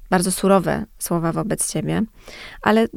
bardzo 0.09 0.31
surowe 0.31 0.85
słowa 0.99 1.31
wobec 1.31 1.71
siebie, 1.71 2.01
ale 2.61 2.87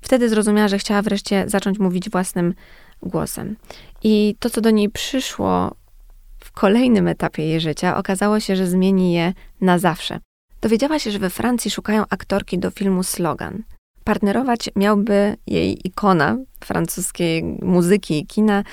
wtedy 0.00 0.28
zrozumiała, 0.28 0.68
że 0.68 0.78
chciała 0.78 1.02
wreszcie 1.02 1.44
zacząć 1.46 1.78
mówić 1.78 2.10
własnym 2.10 2.54
głosem. 3.02 3.56
I 4.02 4.36
to, 4.38 4.50
co 4.50 4.60
do 4.60 4.70
niej 4.70 4.90
przyszło 4.90 5.74
w 6.38 6.52
kolejnym 6.52 7.08
etapie 7.08 7.42
jej 7.42 7.60
życia, 7.60 7.96
okazało 7.96 8.40
się, 8.40 8.56
że 8.56 8.66
zmieni 8.66 9.12
je 9.12 9.32
na 9.60 9.78
zawsze. 9.78 10.20
Dowiedziała 10.60 10.98
się, 10.98 11.10
że 11.10 11.18
we 11.18 11.30
Francji 11.30 11.70
szukają 11.70 12.04
aktorki 12.10 12.58
do 12.58 12.70
filmu 12.70 13.02
Slogan. 13.02 13.62
Partnerować 14.04 14.70
miałby 14.76 15.36
jej 15.46 15.86
ikona 15.88 16.36
francuskiej 16.60 17.42
muzyki 17.62 18.18
i 18.18 18.26
kina 18.26 18.64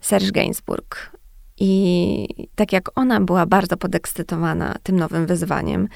Serge 0.00 0.32
Gainsbourg. 0.32 1.17
I 1.60 2.48
tak 2.54 2.72
jak 2.72 2.98
ona 2.98 3.20
była 3.20 3.46
bardzo 3.46 3.76
podekscytowana 3.76 4.74
tym 4.82 4.96
nowym 4.96 5.26
wyzwaniem, 5.26 5.88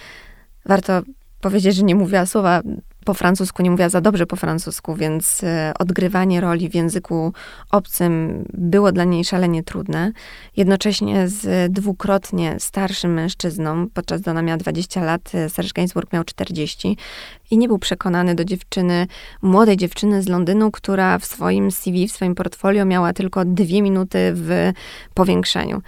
warto 0.67 1.03
powiedzieć, 1.41 1.77
że 1.77 1.83
nie 1.83 1.95
mówiła 1.95 2.27
słowa 2.27 2.63
po 3.05 3.15
francusku, 3.15 3.63
nie 3.63 3.71
mówiła 3.71 3.89
za 3.89 4.01
dobrze 4.01 4.27
po 4.27 4.37
francusku, 4.37 4.95
więc 4.95 5.45
e, 5.45 5.73
odgrywanie 5.79 6.41
roli 6.41 6.69
w 6.69 6.75
języku 6.75 7.33
obcym 7.71 8.45
było 8.55 8.93
dla 8.93 9.05
niej 9.05 9.25
szalenie 9.25 9.63
trudne. 9.63 10.13
Jednocześnie 10.57 11.29
z 11.29 11.73
dwukrotnie 11.73 12.57
starszym 12.59 13.13
mężczyzną, 13.15 13.87
podczas 13.95 14.21
gdy 14.21 14.31
ona 14.31 14.43
miała 14.43 14.57
20 14.57 15.05
lat, 15.05 15.35
e, 15.35 15.49
Serge 15.49 15.73
Gainsbourg 15.73 16.13
miał 16.13 16.25
40 16.25 16.97
i 17.51 17.59
nie 17.59 17.69
był 17.69 17.79
przekonany 17.79 18.35
do 18.35 18.45
dziewczyny, 18.45 19.07
młodej 19.43 19.77
dziewczyny 19.77 20.23
z 20.23 20.29
Londynu, 20.29 20.71
która 20.71 21.19
w 21.19 21.25
swoim 21.25 21.71
CV, 21.71 22.09
w 22.09 22.13
swoim 22.13 22.35
portfolio 22.35 22.85
miała 22.85 23.13
tylko 23.13 23.45
dwie 23.45 23.83
minuty 23.83 24.19
w 24.35 24.73
powiększeniu. 25.15 25.83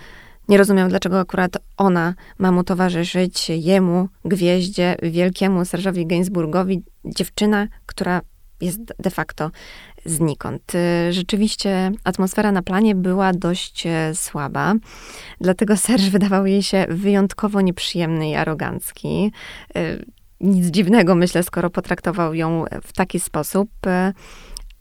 Nie 0.49 0.59
rozumiał, 0.59 0.89
dlaczego 0.89 1.21
akurat 1.21 1.57
ona 1.77 2.15
ma 2.39 2.53
mu 2.53 2.65
towarzyszyć, 2.65 3.49
jemu, 3.49 4.09
gwieździe, 4.25 4.97
wielkiemu 5.03 5.61
Serge'owi 5.61 6.07
Gainsbourgowi, 6.07 6.83
dziewczyna, 7.05 7.69
która 7.87 8.21
jest 8.61 8.81
de 8.99 9.11
facto 9.11 9.51
znikąd. 10.05 10.75
Y, 10.75 11.13
rzeczywiście 11.13 11.93
atmosfera 12.05 12.53
na 12.53 12.63
planie 12.63 12.95
była 12.95 13.33
dość 13.33 13.87
e, 13.87 14.15
słaba, 14.15 14.75
dlatego 15.41 15.77
Serge 15.77 16.11
wydawał 16.11 16.47
jej 16.47 16.63
się 16.63 16.87
wyjątkowo 16.89 17.61
nieprzyjemny 17.61 18.31
i 18.31 18.35
arogancki. 18.35 19.33
Y, 19.77 20.05
nic 20.41 20.67
dziwnego, 20.67 21.15
myślę, 21.15 21.43
skoro 21.43 21.71
potraktował 21.71 22.35
ją 22.35 22.65
w 22.83 22.93
taki 22.93 23.21
sposób. 23.21 23.71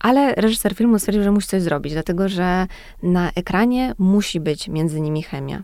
Ale 0.03 0.35
reżyser 0.35 0.75
filmu 0.75 0.99
stwierdził, 0.99 1.23
że 1.23 1.31
musi 1.31 1.47
coś 1.47 1.61
zrobić, 1.61 1.93
dlatego 1.93 2.29
że 2.29 2.67
na 3.03 3.31
ekranie 3.35 3.93
musi 3.97 4.39
być 4.39 4.67
między 4.67 5.01
nimi 5.01 5.23
chemia. 5.23 5.63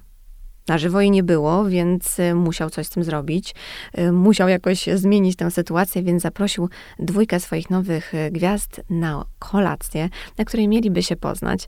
Na 0.67 0.77
żywo 0.77 1.01
jej 1.01 1.11
nie 1.11 1.23
było, 1.23 1.65
więc 1.65 2.19
y, 2.19 2.35
musiał 2.35 2.69
coś 2.69 2.87
z 2.87 2.89
tym 2.89 3.03
zrobić. 3.03 3.55
Y, 3.99 4.11
musiał 4.11 4.49
jakoś 4.49 4.85
zmienić 4.95 5.35
tę 5.35 5.51
sytuację, 5.51 6.03
więc 6.03 6.23
zaprosił 6.23 6.69
dwójkę 6.99 7.39
swoich 7.39 7.69
nowych 7.69 8.13
y, 8.13 8.31
gwiazd 8.31 8.81
na 8.89 9.25
kolację, 9.39 10.09
na 10.37 10.45
której 10.45 10.67
mieliby 10.67 11.03
się 11.03 11.15
poznać. 11.15 11.67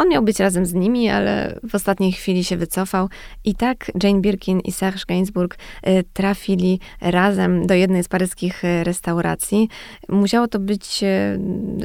On 0.00 0.08
miał 0.08 0.22
być 0.22 0.40
razem 0.40 0.66
z 0.66 0.74
nimi, 0.74 1.08
ale 1.08 1.60
w 1.70 1.74
ostatniej 1.74 2.12
chwili 2.12 2.44
się 2.44 2.56
wycofał 2.56 3.08
i 3.44 3.54
tak 3.54 3.92
Jane 4.02 4.20
Birkin 4.20 4.60
i 4.60 4.72
Serge 4.72 5.04
Gainsbourg 5.08 5.58
y, 5.86 6.04
trafili 6.12 6.80
razem 7.00 7.66
do 7.66 7.74
jednej 7.74 8.04
z 8.04 8.08
paryskich 8.08 8.64
y, 8.64 8.84
restauracji. 8.84 9.68
Musiało 10.08 10.48
to 10.48 10.58
być 10.58 11.00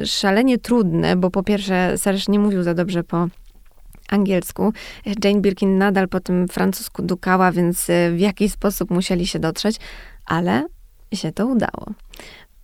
y, 0.00 0.06
szalenie 0.06 0.58
trudne, 0.58 1.16
bo 1.16 1.30
po 1.30 1.42
pierwsze 1.42 1.98
Serge 1.98 2.24
nie 2.28 2.38
mówił 2.38 2.62
za 2.62 2.74
dobrze 2.74 3.04
po 3.04 3.28
angielsku. 4.08 4.72
Jane 5.24 5.40
Birkin 5.40 5.78
nadal 5.78 6.08
po 6.08 6.20
tym 6.20 6.48
francusku 6.48 7.02
dukała, 7.02 7.52
więc 7.52 7.86
w 8.12 8.18
jakiś 8.18 8.52
sposób 8.52 8.90
musieli 8.90 9.26
się 9.26 9.38
dotrzeć, 9.38 9.76
ale 10.26 10.66
się 11.14 11.32
to 11.32 11.46
udało 11.46 11.86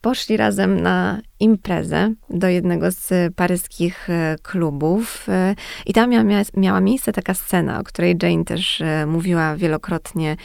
poszli 0.02 0.36
razem 0.36 0.80
na 0.80 1.20
imprezę 1.40 2.14
do 2.30 2.48
jednego 2.48 2.90
z 2.90 3.34
paryskich 3.34 4.10
e, 4.10 4.36
klubów 4.42 5.26
e, 5.28 5.54
i 5.86 5.92
tam 5.92 6.10
miała, 6.10 6.24
miała 6.56 6.80
miejsce 6.80 7.12
taka 7.12 7.34
scena, 7.34 7.80
o 7.80 7.84
której 7.84 8.16
Jane 8.22 8.44
też 8.44 8.80
e, 8.80 9.06
mówiła 9.06 9.56
wielokrotnie 9.56 10.36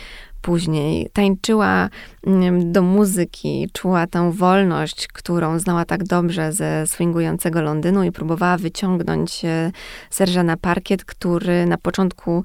później. 0.41 1.09
Tańczyła 1.13 1.89
mm, 2.27 2.71
do 2.71 2.81
muzyki, 2.81 3.69
czuła 3.73 4.07
tę 4.07 4.31
wolność, 4.31 5.07
którą 5.07 5.59
znała 5.59 5.85
tak 5.85 6.03
dobrze 6.03 6.53
ze 6.53 6.87
swingującego 6.87 7.61
Londynu 7.61 8.03
i 8.03 8.11
próbowała 8.11 8.57
wyciągnąć 8.57 9.41
Serża 10.09 10.43
na 10.43 10.57
parkiet, 10.57 11.05
który 11.05 11.65
na 11.65 11.77
początku 11.77 12.43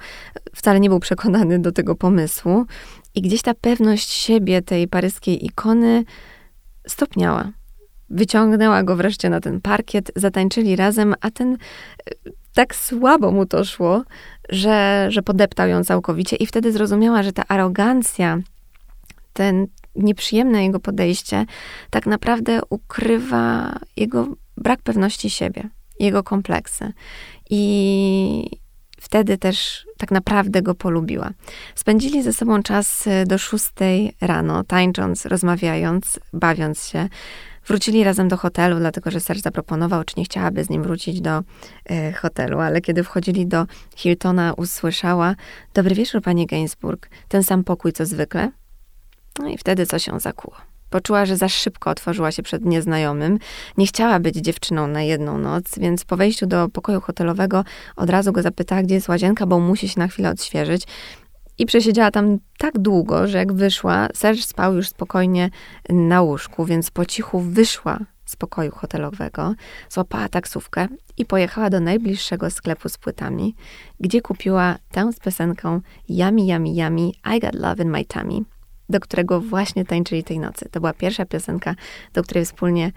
wcale 0.55 0.81
nie 0.81 0.89
był 0.89 1.01
przekonany 1.01 1.59
do 1.59 1.73
tego 1.73 1.95
pomysłu. 1.95 2.67
I 3.15 3.23
gdzieś 3.23 3.43
ta 3.43 3.55
pewność 3.55 4.11
siebie 4.11 4.63
tej 4.63 4.89
paryskiej 4.89 5.47
ikony 5.47 6.05
stopniała. 6.87 7.51
Wyciągnęła 8.11 8.83
go 8.83 8.97
wreszcie 8.97 9.31
na 9.31 9.41
ten 9.41 9.61
parkiet, 9.61 10.13
zatańczyli 10.17 10.77
razem, 10.77 11.15
a 11.21 11.31
ten 11.31 11.53
e, 11.53 11.57
tak 12.55 12.75
słabo 12.75 13.31
mu 13.31 13.47
to 13.47 13.65
szło, 13.65 14.03
że, 14.49 15.07
że 15.11 15.23
podeptał 15.23 15.69
ją 15.69 15.85
całkowicie 15.85 16.37
i 16.37 16.47
wtedy 16.47 16.73
zrozumiała, 16.73 17.23
że 17.23 17.33
ta 17.33 17.45
arogancja, 17.49 18.39
ten 19.33 19.67
nieprzyjemne 19.97 20.65
jego 20.65 20.81
podejście 20.81 21.47
tak 21.91 22.07
naprawdę 22.07 22.61
ukrywa 22.71 23.79
jego 23.97 24.27
brak 24.57 24.83
pewności 24.83 25.31
siebie, 25.31 25.69
jego 25.99 26.23
kompleksy. 26.23 26.93
I 27.51 28.62
wtedy 29.03 29.39
też 29.39 29.87
tak 29.99 30.11
naprawdę 30.11 30.63
go 30.63 30.75
polubiła. 30.75 31.31
Spędzili 31.75 32.23
ze 32.23 32.33
sobą 32.33 32.63
czas 32.63 33.07
e, 33.07 33.27
do 33.27 33.39
szóstej 33.39 34.17
rano, 34.21 34.65
tańcząc, 34.65 35.27
rozmawiając, 35.27 36.21
bawiąc 36.33 36.89
się. 36.89 37.09
Wrócili 37.67 38.05
razem 38.05 38.29
do 38.29 38.37
hotelu, 38.37 38.79
dlatego 38.79 39.11
że 39.11 39.21
Serge 39.21 39.43
zaproponował, 39.43 40.05
czy 40.05 40.15
nie 40.17 40.25
chciałaby 40.25 40.65
z 40.65 40.71
nim 40.71 40.83
wrócić 40.83 41.21
do 41.21 41.43
e, 41.91 42.13
hotelu, 42.13 42.61
ale 42.61 42.81
kiedy 42.81 43.05
wchodzili 43.05 43.47
do 43.47 43.67
Hiltona, 43.97 44.53
usłyszała: 44.57 45.35
Dobry 45.75 45.95
wieczór, 45.95 46.23
panie 46.23 46.47
Gainsbourg, 46.47 47.09
ten 47.29 47.43
sam 47.43 47.65
pokój 47.65 47.93
co 47.93 48.07
zwykle. 48.07 48.51
No 49.39 49.49
i 49.49 49.59
wtedy 49.59 49.87
co 49.87 49.99
się 49.99 50.21
zakuło. 50.21 50.72
Poczuła, 50.93 51.27
że 51.27 51.37
za 51.37 51.49
szybko 51.49 51.91
otworzyła 51.91 52.33
się 52.33 52.43
przed 52.43 52.65
nieznajomym. 52.65 53.39
Nie 53.77 53.87
chciała 53.87 54.21
być 54.21 54.35
dziewczyną 54.35 54.87
na 54.87 55.03
jedną 55.03 55.39
noc, 55.39 55.79
więc 55.79 56.05
po 56.05 56.17
wejściu 56.17 56.47
do 56.47 56.69
pokoju 56.69 57.01
hotelowego 57.01 57.65
od 57.97 58.11
razu 58.11 58.33
go 58.33 58.43
zapytała, 58.43 58.83
gdzie 58.83 58.95
jest 58.95 59.09
łazienka, 59.09 59.47
bo 59.47 59.59
musi 59.59 59.89
się 59.89 60.01
na 60.01 60.09
chwilę 60.09 60.31
odświeżyć. 60.31 60.87
I 61.59 61.67
przesiedziała 61.67 62.11
tam 62.11 62.39
tak 62.59 62.79
długo, 62.79 63.29
że 63.29 63.39
jak 63.39 63.53
wyszła, 63.53 64.09
Serge 64.15 64.43
spał 64.43 64.75
już 64.75 64.89
spokojnie 64.89 65.51
na 65.89 66.23
łóżku, 66.23 66.65
więc 66.65 66.91
po 66.91 67.07
cichu 67.07 67.41
wyszła 67.41 67.99
z 68.25 68.37
pokoju 68.37 68.71
hotelowego, 68.71 69.55
złapała 69.89 70.29
taksówkę 70.29 70.89
i 71.17 71.25
pojechała 71.25 71.71
do 71.71 71.81
najbliższego 71.81 72.51
sklepu 72.51 72.89
z 72.89 72.99
płytami, 72.99 73.55
gdzie 74.01 74.21
kupiła 74.21 74.77
tę 74.91 75.13
z 75.13 75.19
piosenką 75.19 75.81
Yummy, 76.09 76.43
Yummy, 76.43 76.69
Yummy, 76.69 77.11
I 77.37 77.41
Got 77.41 77.55
Love 77.55 77.83
in 77.83 77.91
My 77.91 78.05
Tummy 78.05 78.52
do 78.93 79.01
którego 79.01 79.41
właśnie 79.41 79.85
tańczyli 79.85 80.25
tej 80.25 80.39
nocy. 80.39 80.69
To 80.71 80.81
była 80.81 80.93
pierwsza 80.93 81.27
piosenka, 81.27 81.75
do 82.13 82.23
której 82.23 82.45
wspólnie 82.45 82.93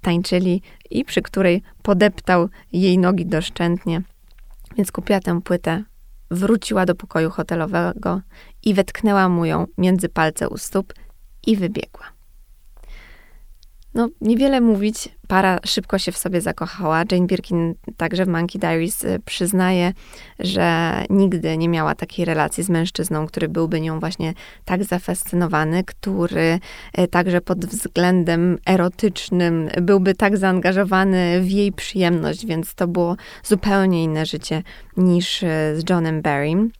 tańczyli 0.00 0.62
i 0.90 1.04
przy 1.04 1.22
której 1.22 1.62
podeptał 1.82 2.48
jej 2.72 2.98
nogi 2.98 3.26
doszczętnie. 3.26 4.02
Więc 4.76 4.92
kupiła 4.92 5.20
tę 5.20 5.40
płytę, 5.42 5.84
wróciła 6.30 6.86
do 6.86 6.94
pokoju 6.94 7.30
hotelowego 7.30 8.20
i 8.64 8.74
wetknęła 8.74 9.28
mu 9.28 9.44
ją 9.44 9.66
między 9.78 10.08
palce 10.08 10.48
u 10.48 10.56
stóp 10.58 10.94
i 11.46 11.56
wybiegła. 11.56 12.17
No, 13.98 14.08
niewiele 14.20 14.60
mówić, 14.60 15.08
para 15.28 15.58
szybko 15.64 15.98
się 15.98 16.12
w 16.12 16.18
sobie 16.18 16.40
zakochała. 16.40 17.02
Jane 17.12 17.26
Birkin 17.26 17.74
także 17.96 18.24
w 18.24 18.28
Monkey 18.28 18.60
Diaries 18.60 19.04
y, 19.04 19.20
przyznaje, 19.24 19.92
że 20.38 20.92
nigdy 21.10 21.58
nie 21.58 21.68
miała 21.68 21.94
takiej 21.94 22.24
relacji 22.24 22.64
z 22.64 22.70
mężczyzną, 22.70 23.26
który 23.26 23.48
byłby 23.48 23.80
nią 23.80 24.00
właśnie 24.00 24.34
tak 24.64 24.84
zafascynowany, 24.84 25.84
który 25.84 26.60
y, 26.98 27.08
także 27.08 27.40
pod 27.40 27.66
względem 27.66 28.58
erotycznym 28.66 29.68
byłby 29.82 30.14
tak 30.14 30.36
zaangażowany 30.36 31.40
w 31.40 31.50
jej 31.50 31.72
przyjemność, 31.72 32.46
więc 32.46 32.74
to 32.74 32.88
było 32.88 33.16
zupełnie 33.42 34.04
inne 34.04 34.26
życie 34.26 34.62
niż 34.96 35.42
y, 35.42 35.46
z 35.76 35.90
Johnem 35.90 36.22
Barrym. 36.22 36.70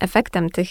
Efektem 0.00 0.50
tych 0.50 0.68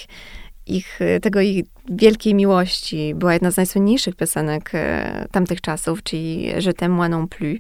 ich, 0.67 0.99
tego 1.21 1.41
ich 1.41 1.65
wielkiej 1.89 2.35
miłości 2.35 3.15
była 3.15 3.33
jedna 3.33 3.51
z 3.51 3.57
najsłynniejszych 3.57 4.15
piosenek 4.15 4.69
e, 4.73 5.27
tamtych 5.31 5.61
czasów, 5.61 6.03
czyli 6.03 6.43
Je 6.43 6.73
t'aime 6.73 6.89
moi 6.89 7.09
non 7.09 7.27
plus 7.27 7.59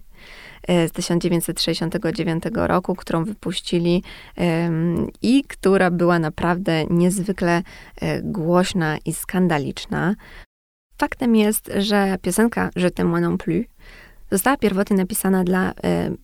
e, 0.67 0.87
z 0.87 0.91
1969 0.91 2.43
roku, 2.53 2.95
którą 2.95 3.25
wypuścili 3.25 4.03
i 5.21 5.43
która 5.43 5.91
była 5.91 6.19
naprawdę 6.19 6.85
niezwykle 6.85 7.63
głośna 8.23 8.97
i 9.05 9.13
skandaliczna. 9.13 10.15
Faktem 10.97 11.35
jest, 11.35 11.71
że 11.77 12.17
piosenka 12.21 12.69
Je 12.75 12.89
t'aime 12.89 13.21
non 13.21 13.37
plus 13.37 13.65
została 14.31 14.57
pierwotnie 14.57 14.97
napisana 14.97 15.43
dla 15.43 15.73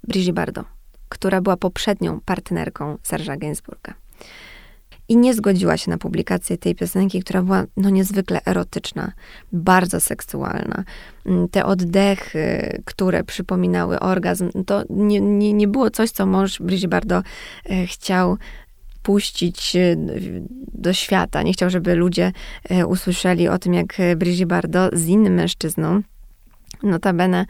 Brigitte 0.08 0.34
Bardot, 0.34 0.66
która 1.10 1.42
była 1.42 1.58
poprzednią 1.58 2.20
partnerką 2.26 2.98
Serge'a 3.04 3.38
Gainsbourga 3.38 3.94
i 5.10 5.18
nie 5.18 5.34
zgodziła 5.34 5.78
się 5.78 5.92
na 5.92 5.98
publikację 5.98 6.58
tej 6.58 6.76
piosenki, 6.76 7.22
która 7.22 7.42
była 7.42 7.64
no 7.78 7.90
niezwykle 7.90 8.42
erotyczna, 8.46 9.12
bardzo 9.52 10.00
seksualna. 10.00 10.84
Mm, 11.26 11.50
te 11.50 11.66
oddechy, 11.66 12.82
które 12.86 13.24
przypominały 13.24 14.00
orgazm, 14.00 14.50
to 14.66 14.84
nie, 14.90 15.22
nie, 15.22 15.54
nie 15.54 15.68
było 15.68 15.90
coś, 15.90 16.12
co 16.12 16.26
mąż 16.26 16.60
Brigitte 16.60 16.88
Bardot 16.88 17.26
e, 17.66 17.88
chciał 17.88 18.38
puścić 19.04 19.76
e, 19.76 19.96
do 20.74 20.94
świata. 20.94 21.44
Nie 21.44 21.54
chciał, 21.54 21.70
żeby 21.70 21.96
ludzie 21.96 22.32
e, 22.70 22.86
usłyszeli 22.86 23.48
o 23.48 23.60
tym, 23.60 23.74
jak 23.74 23.98
Brigitte 24.18 24.46
Bardot 24.46 24.96
z 24.96 25.08
innym 25.08 25.34
mężczyzną, 25.34 26.02
notabene 26.84 27.46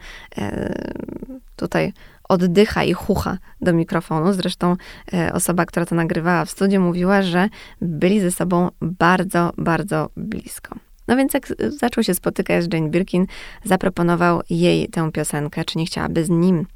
tutaj 1.56 1.92
oddycha 2.30 2.84
i 2.84 2.92
chucha 2.92 3.38
do 3.60 3.72
mikrofonu. 3.72 4.32
Zresztą 4.32 4.76
e, 5.12 5.32
osoba, 5.32 5.66
która 5.66 5.86
to 5.86 5.94
nagrywała 5.94 6.44
w 6.44 6.50
studiu, 6.50 6.80
mówiła, 6.80 7.22
że 7.22 7.48
byli 7.80 8.20
ze 8.20 8.30
sobą 8.30 8.68
bardzo, 8.80 9.52
bardzo 9.58 10.10
blisko. 10.16 10.76
No 11.08 11.16
więc 11.16 11.34
jak 11.34 11.46
zaczął 11.68 12.04
się 12.04 12.14
spotykać 12.14 12.64
z 12.64 12.74
Jane 12.74 12.88
Birkin, 12.88 13.26
zaproponował 13.64 14.40
jej 14.50 14.88
tę 14.88 15.12
piosenkę, 15.12 15.64
czy 15.64 15.78
nie 15.78 15.86
chciałaby 15.86 16.24
z 16.24 16.30
nim 16.30 16.66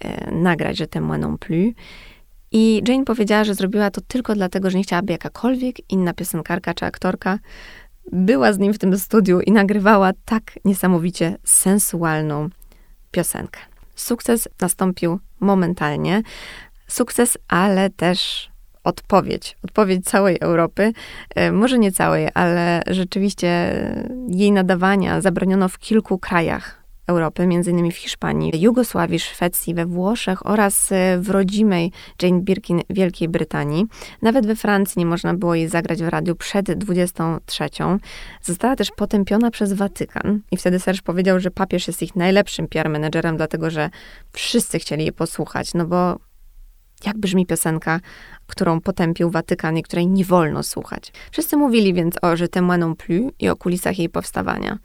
e, 0.00 0.30
nagrać, 0.30 0.76
że 0.76 0.86
temu 0.86 1.18
non 1.18 1.38
plus. 1.38 1.74
I 2.52 2.82
Jane 2.88 3.04
powiedziała, 3.04 3.44
że 3.44 3.54
zrobiła 3.54 3.90
to 3.90 4.00
tylko 4.00 4.34
dlatego, 4.34 4.70
że 4.70 4.78
nie 4.78 4.84
chciałaby 4.84 5.12
jakakolwiek 5.12 5.92
inna 5.92 6.14
piosenkarka 6.14 6.74
czy 6.74 6.84
aktorka 6.84 7.38
była 8.12 8.52
z 8.52 8.58
nim 8.58 8.72
w 8.72 8.78
tym 8.78 8.98
studiu 8.98 9.40
i 9.40 9.52
nagrywała 9.52 10.12
tak 10.24 10.42
niesamowicie 10.64 11.36
sensualną 11.44 12.48
piosenkę. 13.10 13.60
Sukces 13.94 14.48
nastąpił 14.60 15.18
momentalnie. 15.40 16.22
Sukces, 16.86 17.38
ale 17.48 17.90
też 17.90 18.50
odpowiedź, 18.84 19.56
odpowiedź 19.64 20.04
całej 20.04 20.38
Europy, 20.40 20.92
e, 21.34 21.52
może 21.52 21.78
nie 21.78 21.92
całej, 21.92 22.28
ale 22.34 22.82
rzeczywiście 22.86 23.80
jej 24.28 24.52
nadawania 24.52 25.20
zabroniono 25.20 25.68
w 25.68 25.78
kilku 25.78 26.18
krajach 26.18 26.83
Europy, 27.06 27.42
m.in. 27.42 27.90
w 27.90 27.96
Hiszpanii, 27.96 28.60
Jugosławii, 28.60 29.18
Szwecji, 29.18 29.74
we 29.74 29.86
Włoszech 29.86 30.46
oraz 30.46 30.92
e, 30.92 31.18
w 31.18 31.30
rodzimej 31.30 31.92
Jane 32.22 32.40
Birkin 32.40 32.80
Wielkiej 32.90 33.28
Brytanii. 33.28 33.86
Nawet 34.22 34.46
we 34.46 34.56
Francji 34.56 34.98
nie 34.98 35.06
można 35.06 35.34
było 35.34 35.54
jej 35.54 35.68
zagrać 35.68 36.02
w 36.02 36.08
radiu 36.08 36.36
przed 36.36 36.72
23. 36.72 37.64
Została 38.42 38.76
też 38.76 38.90
potępiona 38.96 39.50
przez 39.50 39.72
Watykan 39.72 40.40
i 40.50 40.56
wtedy 40.56 40.78
Serge 40.78 41.02
powiedział, 41.02 41.40
że 41.40 41.50
papież 41.50 41.86
jest 41.86 42.02
ich 42.02 42.16
najlepszym 42.16 42.68
PR 42.68 42.88
menedżerem, 42.88 43.36
dlatego 43.36 43.70
że 43.70 43.90
wszyscy 44.32 44.78
chcieli 44.78 45.02
jej 45.02 45.12
posłuchać, 45.12 45.74
no 45.74 45.86
bo 45.86 46.18
jak 47.06 47.18
brzmi 47.18 47.46
piosenka, 47.46 48.00
którą 48.46 48.80
potępił 48.80 49.30
Watykan 49.30 49.78
i 49.78 49.82
której 49.82 50.06
nie 50.06 50.24
wolno 50.24 50.62
słuchać. 50.62 51.12
Wszyscy 51.32 51.56
mówili 51.56 51.94
więc 51.94 52.14
o 52.22 52.34
Je 52.36 52.48
t'aime 52.48 52.78
non 52.78 52.96
plus 52.96 53.32
i 53.38 53.48
o 53.48 53.56
kulisach 53.56 53.98
jej 53.98 54.08
powstawania 54.08 54.78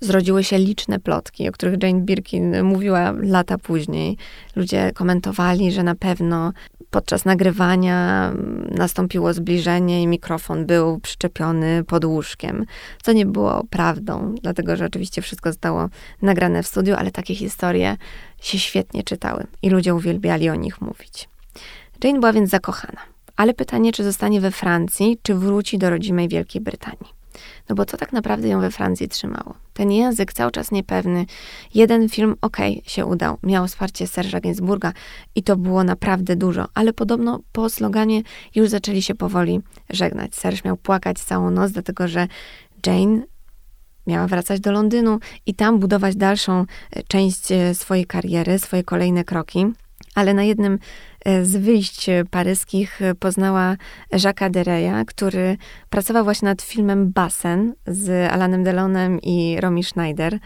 zrodziły 0.00 0.44
się 0.44 0.58
liczne 0.58 1.00
plotki, 1.00 1.48
o 1.48 1.52
których 1.52 1.82
Jane 1.82 2.00
Birkin 2.00 2.62
mówiła 2.62 3.14
lata 3.22 3.58
później. 3.58 4.16
Ludzie 4.56 4.92
komentowali, 4.94 5.72
że 5.72 5.82
na 5.82 5.94
pewno 5.94 6.52
podczas 6.90 7.24
nagrywania 7.24 8.32
nastąpiło 8.70 9.32
zbliżenie 9.32 10.02
i 10.02 10.06
mikrofon 10.06 10.66
był 10.66 11.00
przyczepiony 11.00 11.84
pod 11.84 12.04
łóżkiem, 12.04 12.64
co 13.02 13.12
nie 13.12 13.26
było 13.26 13.64
prawdą, 13.70 14.34
dlatego 14.42 14.76
że 14.76 14.86
oczywiście 14.86 15.22
wszystko 15.22 15.50
zostało 15.50 15.88
nagrane 16.22 16.62
w 16.62 16.66
studiu, 16.66 16.94
ale 16.94 17.10
takie 17.10 17.34
historie 17.34 17.96
się 18.40 18.58
świetnie 18.58 19.02
czytały 19.02 19.46
i 19.62 19.70
ludzie 19.70 19.94
uwielbiali 19.94 20.50
o 20.50 20.54
nich 20.54 20.80
mówić. 20.80 21.28
Jane 22.04 22.20
była 22.20 22.32
więc 22.32 22.50
zakochana, 22.50 23.00
ale 23.36 23.54
pytanie, 23.54 23.92
czy 23.92 24.04
zostanie 24.04 24.40
we 24.40 24.50
Francji, 24.50 25.18
czy 25.22 25.34
wróci 25.34 25.78
do 25.78 25.90
rodzimej 25.90 26.28
Wielkiej 26.28 26.62
Brytanii. 26.62 27.17
No 27.68 27.74
bo 27.74 27.84
co 27.84 27.96
tak 27.96 28.12
naprawdę 28.12 28.48
ją 28.48 28.60
we 28.60 28.70
Francji 28.70 29.08
trzymało? 29.08 29.54
Ten 29.74 29.90
język 29.90 30.32
cały 30.32 30.50
czas 30.50 30.70
niepewny. 30.70 31.26
Jeden 31.74 32.08
film, 32.08 32.34
okej, 32.40 32.78
okay, 32.78 32.90
się 32.90 33.06
udał. 33.06 33.36
Miał 33.42 33.66
wsparcie 33.66 34.04
Serge'a 34.04 34.40
Gainsbourga 34.40 34.92
i 35.34 35.42
to 35.42 35.56
było 35.56 35.84
naprawdę 35.84 36.36
dużo. 36.36 36.66
Ale 36.74 36.92
podobno 36.92 37.40
po 37.52 37.70
sloganie 37.70 38.22
już 38.54 38.68
zaczęli 38.68 39.02
się 39.02 39.14
powoli 39.14 39.60
żegnać. 39.90 40.34
Serge 40.34 40.60
miał 40.64 40.76
płakać 40.76 41.18
całą 41.18 41.50
noc, 41.50 41.72
dlatego 41.72 42.08
że 42.08 42.28
Jane 42.86 43.22
miała 44.06 44.26
wracać 44.26 44.60
do 44.60 44.72
Londynu 44.72 45.18
i 45.46 45.54
tam 45.54 45.78
budować 45.78 46.16
dalszą 46.16 46.64
e, 46.90 47.02
część 47.02 47.52
e, 47.52 47.74
swojej 47.74 48.06
kariery, 48.06 48.58
swoje 48.58 48.84
kolejne 48.84 49.24
kroki. 49.24 49.66
Ale 50.18 50.34
na 50.34 50.42
jednym 50.42 50.78
E, 51.24 51.44
z 51.44 51.56
wyjść 51.56 52.06
paryskich 52.30 53.00
poznała 53.20 53.76
Jacques'a 54.12 54.50
Dereya, 54.50 55.04
który 55.06 55.56
pracował 55.90 56.24
właśnie 56.24 56.48
nad 56.48 56.62
filmem 56.62 57.12
Basen 57.12 57.74
z 57.86 58.32
Alanem 58.32 58.64
Delonem 58.64 59.20
i 59.22 59.60
Romy 59.60 59.82
Schneider. 59.82 60.38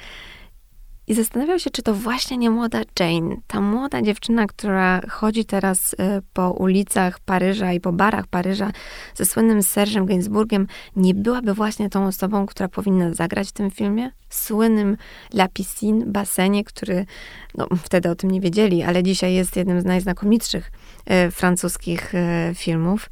I 1.13 1.15
zastanawiał 1.15 1.59
się, 1.59 1.71
czy 1.71 1.83
to 1.83 1.95
właśnie 1.95 2.37
nie 2.37 2.51
młoda 2.51 2.81
Jane, 3.01 3.37
ta 3.47 3.61
młoda 3.61 4.03
dziewczyna, 4.03 4.47
która 4.47 5.01
chodzi 5.09 5.45
teraz 5.45 5.95
e, 5.99 6.23
po 6.33 6.51
ulicach 6.51 7.21
Paryża 7.21 7.73
i 7.73 7.81
po 7.81 7.93
barach 7.93 8.27
Paryża 8.27 8.73
ze 9.15 9.25
słynnym 9.25 9.61
Serge'em 9.61 10.05
Gainsbourgiem, 10.05 10.67
nie 10.97 11.15
byłaby 11.15 11.55
właśnie 11.55 11.91
tą 11.91 12.07
osobą, 12.07 12.47
która 12.47 12.69
powinna 12.69 13.15
zagrać 13.15 13.49
w 13.49 13.53
tym 13.53 13.71
filmie? 13.71 14.11
Słynnym 14.29 14.97
La 15.35 15.49
Piscine, 15.49 16.07
basenie, 16.07 16.65
który, 16.65 17.07
no 17.55 17.69
wtedy 17.85 18.11
o 18.11 18.15
tym 18.15 18.31
nie 18.31 18.41
wiedzieli, 18.41 18.83
ale 18.83 19.03
dzisiaj 19.03 19.35
jest 19.35 19.57
jednym 19.57 19.81
z 19.81 19.85
najznakomitszych 19.85 20.73
e, 21.07 21.31
francuskich 21.31 22.15
e, 22.15 22.53
filmów. 22.55 23.11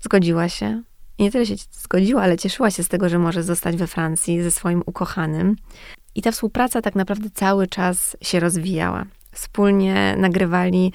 Zgodziła 0.00 0.48
się. 0.48 0.82
Nie 1.18 1.30
tyle 1.30 1.46
się 1.46 1.54
zgodziła, 1.72 2.22
ale 2.22 2.36
cieszyła 2.36 2.70
się 2.70 2.82
z 2.82 2.88
tego, 2.88 3.08
że 3.08 3.18
może 3.18 3.42
zostać 3.42 3.76
we 3.76 3.86
Francji 3.86 4.42
ze 4.42 4.50
swoim 4.50 4.82
ukochanym. 4.86 5.56
I 6.18 6.22
ta 6.22 6.32
współpraca 6.32 6.82
tak 6.82 6.94
naprawdę 6.94 7.30
cały 7.34 7.66
czas 7.66 8.16
się 8.20 8.40
rozwijała. 8.40 9.04
Wspólnie 9.32 10.14
nagrywali 10.16 10.92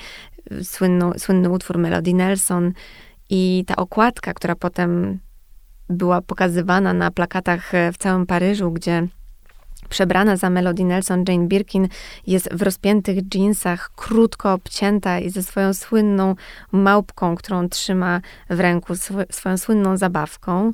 słynną, 0.64 1.12
słynny 1.18 1.50
utwór 1.50 1.78
Melody 1.78 2.14
Nelson 2.14 2.74
i 3.30 3.64
ta 3.68 3.76
okładka, 3.76 4.34
która 4.34 4.56
potem 4.56 5.20
była 5.90 6.22
pokazywana 6.22 6.94
na 6.94 7.12
plakatach 7.12 7.72
w 7.94 7.98
całym 7.98 8.26
Paryżu, 8.26 8.72
gdzie 8.72 9.08
przebrana 9.90 10.38
za 10.38 10.50
Melody 10.50 10.84
Nelson 10.84 11.24
Jane 11.28 11.48
Birkin 11.48 11.88
jest 12.28 12.54
w 12.54 12.62
rozpiętych 12.62 13.18
jeansach, 13.36 13.92
krótko 13.96 14.54
obcięta 14.54 15.20
i 15.20 15.30
ze 15.30 15.44
swoją 15.44 15.74
słynną 15.74 16.36
małpką, 16.72 17.36
którą 17.36 17.70
trzyma 17.70 18.22
w 18.50 18.60
ręku, 18.60 18.94
sw 18.94 19.26
swoją 19.32 19.58
słynną 19.58 19.98
zabawką. 19.98 20.74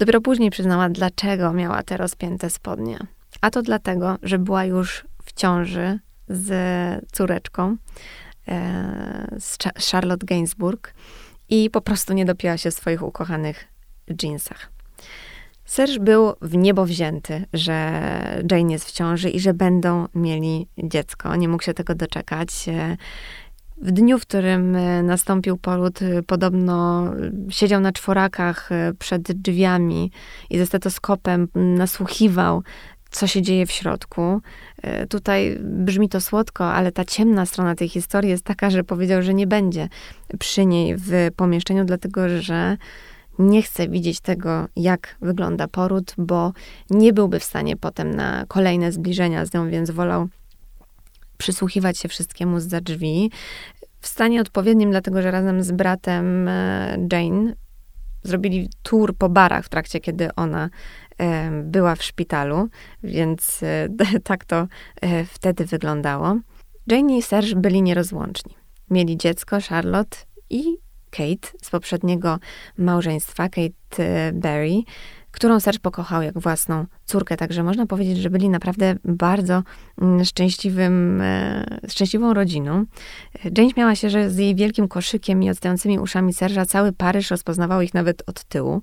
Dopiero 0.00 0.20
później 0.20 0.50
przyznała, 0.50 0.88
dlaczego 0.88 1.52
miała 1.52 1.82
te 1.82 1.96
rozpięte 1.96 2.50
spodnie. 2.50 3.15
A 3.46 3.50
to 3.50 3.62
dlatego, 3.62 4.18
że 4.22 4.38
była 4.38 4.64
już 4.64 5.04
w 5.24 5.32
ciąży 5.32 5.98
z 6.28 6.50
córeczką, 7.12 7.76
e, 8.48 9.36
z 9.38 9.58
Charlotte 9.90 10.26
Gainsbourg 10.26 10.94
i 11.48 11.70
po 11.70 11.80
prostu 11.80 12.12
nie 12.12 12.24
dopiła 12.24 12.56
się 12.56 12.70
w 12.70 12.74
swoich 12.74 13.02
ukochanych 13.02 13.64
jeansach. 14.22 14.70
Serge 15.64 15.98
był 15.98 16.32
w 16.42 16.56
niebo 16.56 16.86
wzięty, 16.86 17.44
że 17.52 18.00
Jane 18.50 18.72
jest 18.72 18.84
w 18.84 18.92
ciąży 18.92 19.30
i 19.30 19.40
że 19.40 19.54
będą 19.54 20.06
mieli 20.14 20.68
dziecko. 20.78 21.36
Nie 21.36 21.48
mógł 21.48 21.62
się 21.62 21.74
tego 21.74 21.94
doczekać. 21.94 22.68
E, 22.68 22.96
w 23.82 23.92
dniu, 23.92 24.18
w 24.18 24.22
którym 24.22 24.76
e, 24.76 25.02
nastąpił 25.02 25.56
poród, 25.56 25.98
podobno 26.26 27.10
siedział 27.50 27.80
na 27.80 27.92
czworakach 27.92 28.70
przed 28.98 29.22
drzwiami 29.22 30.10
i 30.50 30.58
ze 30.58 30.66
stetoskopem 30.66 31.48
nasłuchiwał 31.54 32.62
co 33.16 33.26
się 33.26 33.42
dzieje 33.42 33.66
w 33.66 33.72
środku. 33.72 34.40
E, 34.82 35.06
tutaj 35.06 35.58
brzmi 35.60 36.08
to 36.08 36.20
słodko, 36.20 36.72
ale 36.72 36.92
ta 36.92 37.04
ciemna 37.04 37.46
strona 37.46 37.74
tej 37.74 37.88
historii 37.88 38.30
jest 38.30 38.44
taka, 38.44 38.70
że 38.70 38.84
powiedział, 38.84 39.22
że 39.22 39.34
nie 39.34 39.46
będzie 39.46 39.88
przy 40.38 40.66
niej 40.66 40.96
w 40.96 41.10
pomieszczeniu, 41.36 41.84
dlatego 41.84 42.28
że 42.40 42.76
nie 43.38 43.62
chce 43.62 43.88
widzieć 43.88 44.20
tego, 44.20 44.68
jak 44.76 45.16
wygląda 45.22 45.68
poród, 45.68 46.14
bo 46.18 46.52
nie 46.90 47.12
byłby 47.12 47.40
w 47.40 47.44
stanie 47.44 47.76
potem 47.76 48.14
na 48.14 48.44
kolejne 48.48 48.92
zbliżenia 48.92 49.46
z 49.46 49.54
nią, 49.54 49.70
więc 49.70 49.90
wolał 49.90 50.28
przysłuchiwać 51.38 51.98
się 51.98 52.08
wszystkiemu 52.08 52.60
za 52.60 52.80
drzwi. 52.80 53.30
W 54.00 54.06
stanie 54.06 54.40
odpowiednim, 54.40 54.90
dlatego 54.90 55.22
że 55.22 55.30
razem 55.30 55.62
z 55.62 55.72
bratem 55.72 56.48
e, 56.48 56.98
Jane 57.12 57.52
zrobili 58.22 58.68
tour 58.82 59.16
po 59.16 59.28
barach 59.28 59.64
w 59.64 59.68
trakcie, 59.68 60.00
kiedy 60.00 60.34
ona 60.34 60.70
była 61.62 61.94
w 61.94 62.02
szpitalu, 62.02 62.68
więc 63.02 63.62
e, 63.62 63.88
tak 64.24 64.44
to 64.44 64.66
e, 65.00 65.24
wtedy 65.24 65.64
wyglądało. 65.64 66.36
Jane 66.86 67.16
i 67.16 67.22
Serge 67.22 67.54
byli 67.54 67.82
nierozłączni. 67.82 68.56
Mieli 68.90 69.16
dziecko, 69.16 69.58
Charlotte 69.68 70.18
i 70.50 70.64
Kate 71.10 71.48
z 71.62 71.70
poprzedniego 71.70 72.38
małżeństwa, 72.78 73.48
Kate 73.48 74.04
e, 74.04 74.32
Berry, 74.32 74.82
którą 75.30 75.60
Serge 75.60 75.78
pokochał 75.78 76.22
jak 76.22 76.38
własną 76.38 76.86
córkę. 77.04 77.36
Także 77.36 77.62
można 77.62 77.86
powiedzieć, 77.86 78.18
że 78.18 78.30
byli 78.30 78.48
naprawdę 78.48 78.94
bardzo 79.04 79.62
mm, 80.00 80.24
szczęśliwym, 80.24 81.22
szczęśliwą 81.88 82.34
rodziną. 82.34 82.84
Jane 83.58 83.70
śmiała 83.70 83.94
się, 83.94 84.10
że 84.10 84.30
z 84.30 84.38
jej 84.38 84.54
wielkim 84.54 84.88
koszykiem 84.88 85.42
i 85.42 85.50
odstającymi 85.50 85.98
uszami 85.98 86.32
Serge'a 86.32 86.66
cały 86.66 86.92
Paryż 86.92 87.30
rozpoznawał 87.30 87.80
ich 87.80 87.94
nawet 87.94 88.22
od 88.26 88.44
tyłu. 88.44 88.82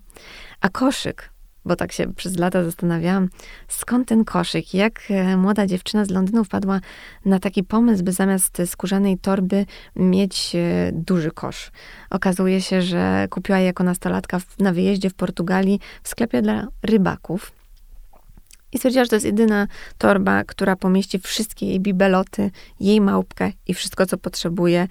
A 0.61 0.69
koszyk 0.69 1.32
bo 1.65 1.75
tak 1.75 1.91
się 1.91 2.13
przez 2.13 2.37
lata 2.37 2.63
zastanawiałam, 2.63 3.29
skąd 3.67 4.07
ten 4.07 4.25
koszyk, 4.25 4.73
jak 4.73 5.01
e, 5.09 5.37
młoda 5.37 5.67
dziewczyna 5.67 6.05
z 6.05 6.09
Londynu 6.09 6.43
wpadła 6.43 6.79
na 7.25 7.39
taki 7.39 7.63
pomysł, 7.63 8.03
by 8.03 8.11
zamiast 8.11 8.57
skórzanej 8.65 9.17
torby 9.17 9.65
mieć 9.95 10.55
e, 10.55 10.91
duży 10.93 11.31
kosz. 11.31 11.71
Okazuje 12.09 12.61
się, 12.61 12.81
że 12.81 13.27
kupiła 13.29 13.59
je 13.59 13.65
jako 13.65 13.83
nastolatka 13.83 14.39
na 14.59 14.73
wyjeździe 14.73 15.09
w 15.09 15.13
Portugalii 15.13 15.79
w 16.03 16.09
sklepie 16.09 16.41
dla 16.41 16.67
rybaków. 16.83 17.51
I 18.71 18.77
stwierdziła, 18.77 19.05
że 19.05 19.09
to 19.09 19.15
jest 19.15 19.25
jedyna 19.25 19.67
torba, 19.97 20.43
która 20.43 20.75
pomieści 20.75 21.19
wszystkie 21.19 21.65
jej 21.65 21.79
bibeloty, 21.79 22.51
jej 22.79 23.01
małpkę 23.01 23.51
i 23.67 23.73
wszystko, 23.73 24.05
co 24.05 24.17
potrzebuje 24.17 24.87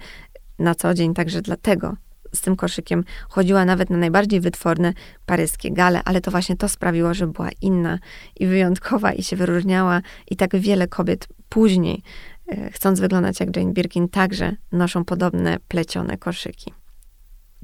na 0.59 0.75
co 0.75 0.93
dzień. 0.93 1.13
Także 1.13 1.41
dlatego 1.41 1.95
z 2.35 2.41
tym 2.41 2.55
koszykiem 2.55 3.03
chodziła 3.29 3.65
nawet 3.65 3.89
na 3.89 3.97
najbardziej 3.97 4.41
wytworne 4.41 4.93
paryskie 5.25 5.71
gale, 5.71 6.01
ale 6.05 6.21
to 6.21 6.31
właśnie 6.31 6.55
to 6.57 6.69
sprawiło, 6.69 7.13
że 7.13 7.27
była 7.27 7.49
inna 7.61 7.99
i 8.39 8.47
wyjątkowa 8.47 9.13
i 9.13 9.23
się 9.23 9.35
wyróżniała. 9.35 10.01
I 10.31 10.35
tak 10.35 10.57
wiele 10.57 10.87
kobiet 10.87 11.27
później, 11.49 12.03
e, 12.47 12.71
chcąc 12.71 12.99
wyglądać 12.99 13.39
jak 13.39 13.57
Jane 13.57 13.73
Birkin, 13.73 14.09
także 14.09 14.55
noszą 14.71 15.05
podobne 15.05 15.57
plecione 15.67 16.17
koszyki. 16.17 16.73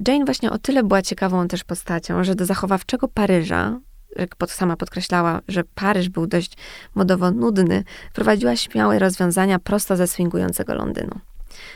Jane 0.08 0.24
właśnie 0.24 0.50
o 0.50 0.58
tyle 0.58 0.82
była 0.82 1.02
ciekawą 1.02 1.48
też 1.48 1.64
postacią, 1.64 2.24
że 2.24 2.34
do 2.34 2.46
zachowawczego 2.46 3.08
Paryża, 3.08 3.80
jak 4.16 4.36
sama 4.48 4.76
podkreślała, 4.76 5.40
że 5.48 5.64
Paryż 5.74 6.08
był 6.08 6.26
dość 6.26 6.56
modowo 6.94 7.30
nudny, 7.30 7.84
prowadziła 8.12 8.56
śmiałe 8.56 8.98
rozwiązania 8.98 9.58
prosto 9.58 9.96
ze 9.96 10.06
swingującego 10.06 10.74
Londynu. 10.74 11.29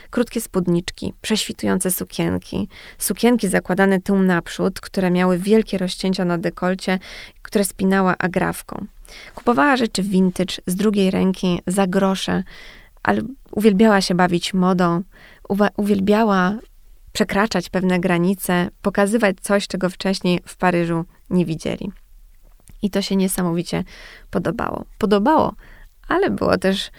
Krótkie 0.09 0.41
spódniczki, 0.41 1.13
prześwitujące 1.21 1.91
sukienki, 1.91 2.67
sukienki 2.97 3.47
zakładane 3.47 4.01
tył 4.01 4.19
naprzód, 4.19 4.79
które 4.79 5.11
miały 5.11 5.37
wielkie 5.37 5.77
rozcięcia 5.77 6.25
na 6.25 6.37
dekolcie, 6.37 6.99
które 7.41 7.65
spinała 7.65 8.17
agrafką. 8.17 8.85
Kupowała 9.35 9.77
rzeczy 9.77 10.03
vintage 10.03 10.55
z 10.67 10.75
drugiej 10.75 11.11
ręki 11.11 11.61
za 11.67 11.87
grosze, 11.87 12.43
ale 13.03 13.21
uwielbiała 13.51 14.01
się 14.01 14.15
bawić 14.15 14.53
modą, 14.53 15.03
uwielbiała 15.77 16.55
przekraczać 17.13 17.69
pewne 17.69 17.99
granice, 17.99 18.69
pokazywać 18.81 19.35
coś, 19.41 19.67
czego 19.67 19.89
wcześniej 19.89 20.41
w 20.45 20.57
Paryżu 20.57 21.05
nie 21.29 21.45
widzieli. 21.45 21.91
I 22.81 22.89
to 22.89 23.01
się 23.01 23.15
niesamowicie 23.15 23.83
podobało. 24.31 24.85
Podobało, 24.97 25.55
ale 26.07 26.29
było 26.29 26.57
też, 26.57 26.91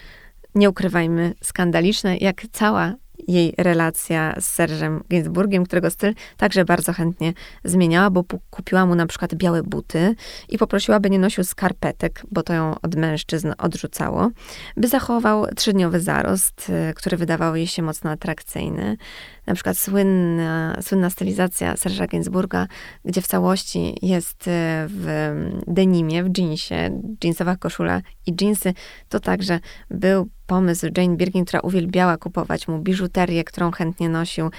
nie 0.56 0.70
ukrywajmy, 0.70 1.34
skandaliczne, 1.42 2.16
jak 2.16 2.42
cała 2.52 2.94
jej 3.28 3.54
relacja 3.58 4.34
z 4.40 4.46
Serżem 4.46 5.04
Gainsbourgiem, 5.08 5.64
którego 5.64 5.90
styl 5.90 6.14
także 6.36 6.64
bardzo 6.64 6.92
chętnie 6.92 7.32
zmieniała, 7.64 8.10
bo 8.10 8.24
kupiła 8.50 8.86
mu 8.86 8.94
na 8.94 9.06
przykład 9.06 9.34
białe 9.34 9.62
buty 9.62 10.14
i 10.48 10.58
poprosiła, 10.58 11.00
by 11.00 11.10
nie 11.10 11.18
nosił 11.18 11.44
skarpetek, 11.44 12.22
bo 12.30 12.42
to 12.42 12.52
ją 12.52 12.74
od 12.82 12.94
mężczyzn 12.94 13.52
odrzucało, 13.58 14.30
by 14.76 14.88
zachował 14.88 15.46
trzydniowy 15.56 16.00
zarost, 16.00 16.70
y, 16.90 16.94
który 16.94 17.16
wydawał 17.16 17.56
jej 17.56 17.66
się 17.66 17.82
mocno 17.82 18.10
atrakcyjny. 18.10 18.96
Na 19.46 19.54
przykład 19.54 19.78
słynna, 19.78 20.78
słynna 20.82 21.10
stylizacja 21.10 21.76
Serża 21.76 22.06
Gainsbourga, 22.06 22.66
gdzie 23.04 23.22
w 23.22 23.26
całości 23.26 23.94
jest 24.02 24.48
y, 24.48 24.50
w 24.88 25.34
denimie, 25.66 26.24
w 26.24 26.38
jeansie, 26.38 27.02
jeansowa 27.24 27.56
koszula 27.56 28.02
i 28.26 28.34
jeansy, 28.40 28.74
to 29.08 29.20
także 29.20 29.60
był 29.90 30.28
pomysł 30.46 30.86
Jane 30.96 31.16
Birkin, 31.16 31.44
która 31.44 31.60
uwielbiała 31.60 32.16
kupować 32.16 32.68
mu 32.68 32.78
biżuterię, 32.78 33.44
którą 33.44 33.70
chętnie 33.70 34.08
nosił, 34.08 34.50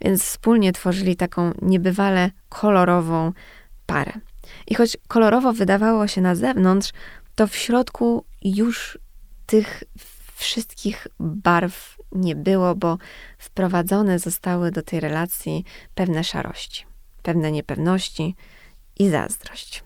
więc 0.00 0.22
wspólnie 0.24 0.72
tworzyli 0.72 1.16
taką 1.16 1.52
niebywale 1.62 2.30
kolorową 2.48 3.32
parę. 3.86 4.12
I 4.66 4.74
choć 4.74 4.96
kolorowo 5.08 5.52
wydawało 5.52 6.06
się 6.06 6.20
na 6.20 6.34
zewnątrz, 6.34 6.92
to 7.34 7.46
w 7.46 7.56
środku 7.56 8.24
już 8.42 8.98
tych 9.46 9.84
wszystkich 10.42 11.06
barw 11.20 11.98
nie 12.12 12.36
było, 12.36 12.74
bo 12.74 12.98
wprowadzone 13.38 14.18
zostały 14.18 14.70
do 14.70 14.82
tej 14.82 15.00
relacji 15.00 15.64
pewne 15.94 16.24
szarości, 16.24 16.86
pewne 17.22 17.52
niepewności 17.52 18.36
i 18.98 19.08
zazdrość. 19.08 19.84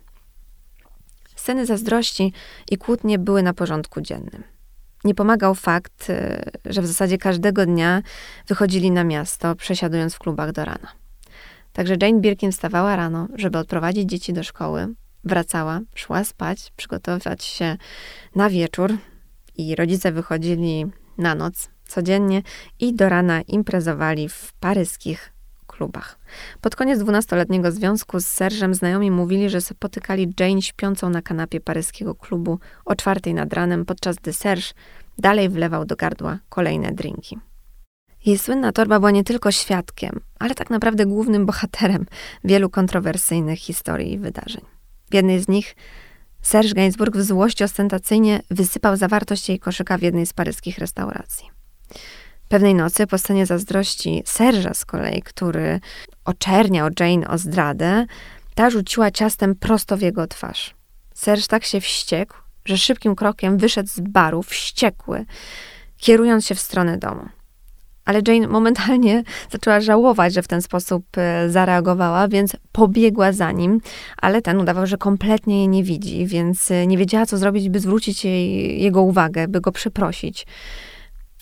Sceny 1.37 1.67
zazdrości 1.67 2.33
i 2.71 2.77
kłótnie 2.77 3.19
były 3.19 3.43
na 3.43 3.55
porządku 3.55 4.01
dziennym. 4.01 4.43
Nie 5.05 5.15
pomagał 5.15 5.55
fakt, 5.55 6.11
y, 6.11 6.51
że 6.65 6.83
w 6.83 6.87
zasadzie 6.87 7.19
każdego 7.19 7.67
dnia 7.67 8.03
wychodzili 8.47 8.91
na 8.91 9.05
miasto, 9.05 9.55
przesiadując 9.55 10.15
w 10.15 10.19
klubach 10.19 10.53
do 10.53 10.65
rana. 10.65 10.93
Także 11.73 11.97
Jane 12.03 12.21
Birkin 12.21 12.53
wstawała 12.53 12.97
rano, 12.97 13.29
żeby 13.35 13.59
odprowadzić 13.59 14.09
dzieci 14.09 14.33
do 14.33 14.43
szkoły, 14.43 14.89
wracała, 15.25 15.81
szła 15.95 16.25
spać, 16.25 16.73
przygotować 16.77 17.45
się 17.45 17.77
na 18.35 18.51
wieczór 18.51 18.99
i 19.59 19.75
rodzice 19.75 20.13
wychodzili 20.13 20.87
na 21.19 21.35
noc 21.35 21.71
codziennie 21.89 22.43
i 22.81 22.95
do 22.95 23.09
rana 23.09 23.43
imprezowali 23.43 24.29
w 24.29 24.53
paryskich 24.61 25.33
klubach. 25.67 26.19
Pod 26.61 26.77
koniec 26.77 27.01
dwunastoletniego 27.01 27.73
związku 27.73 28.21
z 28.21 28.27
Serżem 28.27 28.75
znajomi 28.75 29.11
mówili, 29.11 29.51
że 29.51 29.61
spotykali 29.61 30.35
Jane 30.41 30.63
śpiącą 30.63 31.11
na 31.11 31.23
kanapie 31.23 31.61
paryskiego 31.61 32.15
klubu 32.15 32.59
o 32.85 32.97
czwartej 32.97 33.35
nad 33.35 33.53
ranem, 33.53 33.85
podczas 33.85 34.17
gdy 34.17 34.33
Serge 34.33 34.67
dalej 35.19 35.49
wlewał 35.49 35.85
do 35.85 35.97
gardła 35.97 36.39
kolejne 36.49 36.93
drinki. 36.93 37.39
Jej 38.27 38.39
słynna 38.39 38.73
torba 38.73 38.99
była 38.99 39.11
nie 39.11 39.25
tylko 39.25 39.53
świadkiem, 39.53 40.21
ale 40.39 40.55
tak 40.55 40.71
naprawdę 40.71 41.07
głównym 41.07 41.47
bohaterem 41.47 42.07
wielu 42.45 42.71
kontrowersyjnych 42.71 43.59
historii 43.59 44.13
i 44.13 44.19
wydarzeń. 44.19 44.63
W 45.11 45.15
jednej 45.15 45.41
z 45.41 45.49
nich 45.49 45.77
Serge 46.47 46.75
Gainsbourg 46.75 47.17
w 47.17 47.23
złości 47.23 47.65
ostentacyjnie 47.65 48.41
wysypał 48.51 48.97
zawartość 48.97 49.49
jej 49.49 49.59
koszyka 49.59 49.99
w 49.99 50.03
jednej 50.03 50.27
z 50.27 50.33
paryskich 50.33 50.79
restauracji. 50.79 51.51
Pewnej 52.49 52.75
nocy 52.75 53.07
po 53.07 53.19
scenie 53.19 53.47
zazdrości 53.47 54.23
Serża 54.27 54.75
z 54.75 54.85
kolei, 54.85 55.23
który 55.23 55.81
oczerniał 56.25 56.89
Jane 57.01 57.29
o 57.29 57.39
zdradę, 57.39 58.07
ta 58.55 58.71
rzuciła 58.71 59.11
ciastem 59.11 59.55
prosto 59.55 59.97
w 59.97 60.01
jego 60.01 60.27
twarz. 60.27 60.75
Serż 61.15 61.47
tak 61.47 61.65
się 61.65 61.81
wściekł, 61.81 62.35
że 62.65 62.79
szybkim 62.79 63.17
krokiem 63.17 63.59
wyszedł 63.59 63.89
z 63.89 64.01
baru, 64.01 64.43
wściekły, 64.43 65.25
kierując 65.97 66.47
się 66.47 66.55
w 66.55 66.61
stronę 66.61 66.99
domu. 66.99 67.29
Ale 68.07 68.21
Jane 68.29 68.49
momentalnie 68.49 69.23
zaczęła 69.51 69.81
żałować, 69.81 70.35
że 70.35 70.43
w 70.43 70.49
ten 70.49 70.63
sposób 70.63 71.07
e, 71.17 71.51
zareagowała, 71.51 72.29
więc 72.29 72.57
pobiegła 72.73 73.33
za 73.33 73.53
nim, 73.53 73.81
ale 74.17 74.43
ten 74.43 74.61
udawał, 74.61 74.87
że 74.87 74.97
kompletnie 74.97 75.59
jej 75.59 75.69
nie 75.69 75.85
widzi, 75.85 76.27
więc 76.27 76.71
e, 76.71 76.87
nie 76.87 76.99
wiedziała, 76.99 77.27
co 77.27 77.39
zrobić, 77.39 77.69
by 77.69 77.81
zwrócić 77.81 78.25
jej, 78.25 78.83
jego 78.83 79.03
uwagę, 79.03 79.49
by 79.49 79.61
go 79.61 79.73
przeprosić. 79.73 80.47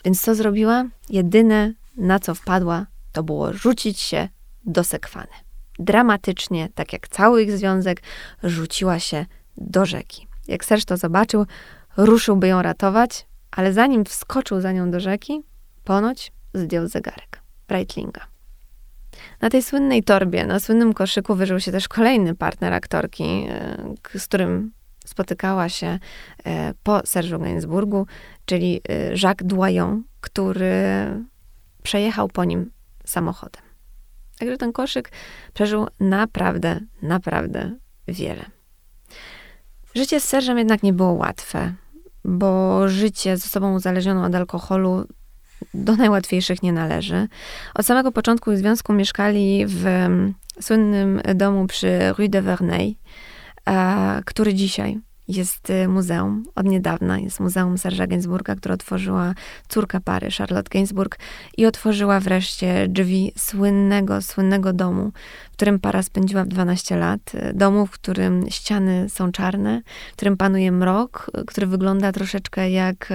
Więc 0.04 0.22
co 0.22 0.34
zrobiła? 0.34 0.84
Jedyne, 1.10 1.72
na 1.96 2.18
co 2.18 2.34
wpadła, 2.34 2.86
to 3.12 3.22
było 3.22 3.52
rzucić 3.52 4.00
się 4.00 4.28
do 4.64 4.84
sekwany. 4.84 5.32
Dramatycznie, 5.78 6.68
tak 6.74 6.92
jak 6.92 7.08
cały 7.08 7.42
ich 7.42 7.52
związek, 7.52 8.02
rzuciła 8.42 8.98
się 8.98 9.26
do 9.56 9.86
rzeki. 9.86 10.26
Jak 10.48 10.64
Serge 10.64 10.84
to 10.84 10.96
zobaczył, 10.96 11.46
ruszyłby 11.96 12.48
ją 12.48 12.62
ratować, 12.62 13.26
ale 13.50 13.72
zanim 13.72 14.04
wskoczył 14.04 14.60
za 14.60 14.72
nią 14.72 14.90
do 14.90 15.00
rzeki, 15.00 15.42
ponoć 15.84 16.32
zdjął 16.54 16.88
zegarek 16.88 17.40
Breitlinga. 17.68 18.26
Na 19.40 19.50
tej 19.50 19.62
słynnej 19.62 20.02
torbie, 20.02 20.46
na 20.46 20.60
słynnym 20.60 20.94
koszyku 20.94 21.34
wyżył 21.34 21.60
się 21.60 21.72
też 21.72 21.88
kolejny 21.88 22.34
partner 22.34 22.72
aktorki, 22.72 23.24
e, 23.24 23.94
z 24.18 24.26
którym 24.26 24.72
spotykała 25.06 25.68
się 25.68 25.98
e, 26.44 26.74
po 26.82 26.98
Serge'u 26.98 27.40
Gainsbourgu, 27.40 28.06
czyli 28.44 28.80
e, 28.88 29.10
Jacques 29.22 29.48
Doyon, 29.48 30.02
który 30.20 30.74
przejechał 31.82 32.28
po 32.28 32.44
nim 32.44 32.70
samochodem. 33.04 33.62
Także 34.38 34.56
ten 34.56 34.72
koszyk 34.72 35.10
przeżył 35.54 35.86
naprawdę, 36.00 36.80
naprawdę 37.02 37.72
wiele. 38.08 38.44
Życie 39.94 40.20
z 40.20 40.24
Serżem 40.24 40.58
jednak 40.58 40.82
nie 40.82 40.92
było 40.92 41.12
łatwe, 41.12 41.74
bo 42.24 42.88
życie 42.88 43.36
z 43.36 43.46
osobą 43.46 43.74
uzależnioną 43.74 44.24
od 44.24 44.34
alkoholu 44.34 45.06
do 45.74 45.96
najłatwiejszych 45.96 46.62
nie 46.62 46.72
należy. 46.72 47.28
Od 47.74 47.86
samego 47.86 48.12
początku 48.12 48.56
związku 48.56 48.92
mieszkali 48.92 49.64
w 49.66 49.84
słynnym 50.60 51.20
domu 51.34 51.66
przy 51.66 51.98
Rue 52.18 52.28
de 52.28 52.42
Verneuil, 52.42 52.94
który 54.24 54.54
dzisiaj 54.54 54.98
jest 55.28 55.70
y, 55.70 55.88
muzeum. 55.88 56.44
Od 56.54 56.66
niedawna 56.66 57.18
jest 57.18 57.40
Muzeum 57.40 57.74
Serge'a 57.74 58.08
Gainsbourga, 58.08 58.56
które 58.56 58.74
otworzyła 58.74 59.34
córka 59.68 60.00
pary, 60.00 60.28
Charlotte 60.38 60.68
Gainsbourg, 60.70 61.18
i 61.56 61.66
otworzyła 61.66 62.20
wreszcie 62.20 62.88
drzwi 62.88 63.32
słynnego, 63.36 64.22
słynnego 64.22 64.72
domu, 64.72 65.12
w 65.52 65.52
którym 65.52 65.78
para 65.78 66.02
spędziła 66.02 66.44
12 66.44 66.96
lat. 66.96 67.32
Domu, 67.54 67.86
w 67.86 67.90
którym 67.90 68.50
ściany 68.50 69.08
są 69.08 69.32
czarne, 69.32 69.82
w 70.12 70.16
którym 70.16 70.36
panuje 70.36 70.72
mrok, 70.72 71.30
który 71.46 71.66
wygląda 71.66 72.12
troszeczkę 72.12 72.70
jak 72.70 73.08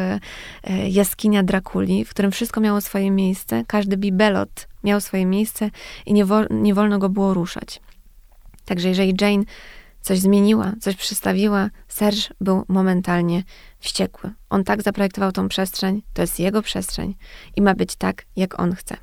jaskinia 0.87 1.43
Drakuli, 1.43 2.05
w 2.05 2.09
którym 2.09 2.31
wszystko 2.31 2.61
miało 2.61 2.81
swoje 2.81 3.11
miejsce, 3.11 3.63
każdy 3.67 3.97
bibelot 3.97 4.67
miał 4.83 5.01
swoje 5.01 5.25
miejsce 5.25 5.71
i 6.05 6.13
nie, 6.13 6.25
wo- 6.25 6.47
nie 6.49 6.73
wolno 6.73 6.99
go 6.99 7.09
było 7.09 7.33
ruszać. 7.33 7.81
Także 8.65 8.89
jeżeli 8.89 9.13
Jane 9.21 9.43
coś 10.01 10.19
zmieniła, 10.19 10.73
coś 10.79 10.95
przystawiła, 10.95 11.69
Serge 11.87 12.29
był 12.41 12.63
momentalnie 12.67 13.43
wściekły. 13.79 14.31
On 14.49 14.63
tak 14.63 14.81
zaprojektował 14.81 15.31
tą 15.31 15.47
przestrzeń, 15.47 16.01
to 16.13 16.21
jest 16.21 16.39
jego 16.39 16.61
przestrzeń 16.61 17.15
i 17.55 17.61
ma 17.61 17.75
być 17.75 17.95
tak, 17.95 18.25
jak 18.35 18.59
on 18.59 18.75
chce. 18.75 18.97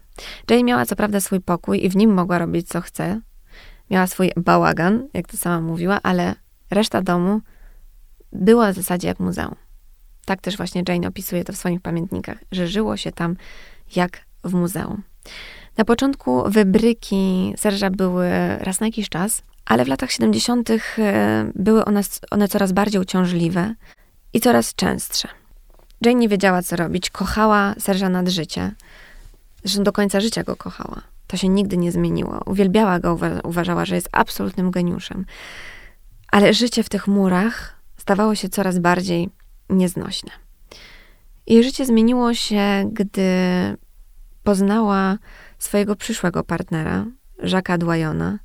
Jane 0.50 0.64
miała 0.64 0.87
co 0.87 0.96
prawda 0.96 1.20
swój 1.20 1.40
pokój 1.40 1.85
i 1.85 1.88
w 1.88 1.96
nim 1.96 2.14
mogła 2.14 2.38
robić, 2.38 2.68
co 2.68 2.80
chce. 2.80 3.20
Miała 3.90 4.06
swój 4.06 4.32
bałagan, 4.37 5.09
jak 5.14 5.28
to 5.28 5.37
sama 5.37 5.61
mówiła, 5.61 6.00
ale 6.02 6.35
reszta 6.70 7.02
domu 7.02 7.40
było 8.32 8.72
w 8.72 8.74
zasadzie 8.74 9.09
jak 9.09 9.20
muzeum. 9.20 9.54
Tak 10.24 10.40
też 10.40 10.56
właśnie 10.56 10.82
Jane 10.88 11.09
opisuje 11.09 11.44
to 11.44 11.52
w 11.52 11.56
swoich 11.56 11.80
pamiętnikach, 11.80 12.38
że 12.52 12.68
żyło 12.68 12.96
się 12.96 13.12
tam 13.12 13.37
jak 13.96 14.20
w 14.44 14.54
muzeum. 14.54 15.02
Na 15.76 15.85
początku 15.85 16.50
wybryki 16.50 17.54
Serża 17.56 17.90
były 17.90 18.30
raz 18.59 18.80
na 18.80 18.87
jakiś 18.87 19.09
czas, 19.09 19.42
ale 19.66 19.85
w 19.85 19.88
latach 19.88 20.11
70. 20.11 20.70
E, 20.70 20.79
były 21.55 21.85
one, 21.85 22.00
one 22.31 22.48
coraz 22.48 22.72
bardziej 22.72 23.00
uciążliwe 23.00 23.74
i 24.33 24.40
coraz 24.40 24.74
częstsze. 24.74 25.29
Jane 26.00 26.14
nie 26.14 26.29
wiedziała, 26.29 26.62
co 26.62 26.76
robić. 26.76 27.11
Kochała 27.11 27.74
Serża 27.79 28.09
nad 28.09 28.29
życie. 28.29 28.72
Zresztą 29.64 29.83
do 29.83 29.92
końca 29.92 30.20
życia 30.20 30.42
go 30.42 30.57
kochała. 30.57 31.02
To 31.26 31.37
się 31.37 31.48
nigdy 31.48 31.76
nie 31.76 31.92
zmieniło. 31.92 32.40
Uwielbiała 32.46 33.00
go, 33.00 33.18
uważała, 33.44 33.85
że 33.85 33.94
jest 33.94 34.09
absolutnym 34.12 34.70
geniuszem. 34.70 35.26
Ale 36.33 36.55
życie 36.55 36.83
w 36.83 36.88
tych 36.88 37.07
murach 37.07 37.76
stawało 37.96 38.35
się 38.35 38.48
coraz 38.48 38.79
bardziej 38.79 39.31
nieznośne. 39.70 40.31
Jej 41.46 41.64
życie 41.64 41.87
zmieniło 41.87 42.35
się, 42.35 42.90
gdy 42.92 43.31
poznała 44.42 45.18
swojego 45.59 45.96
przyszłego 45.96 46.44
partnera, 46.44 47.05
Jacques'a 47.42 47.79
Dwayona, 47.79 48.38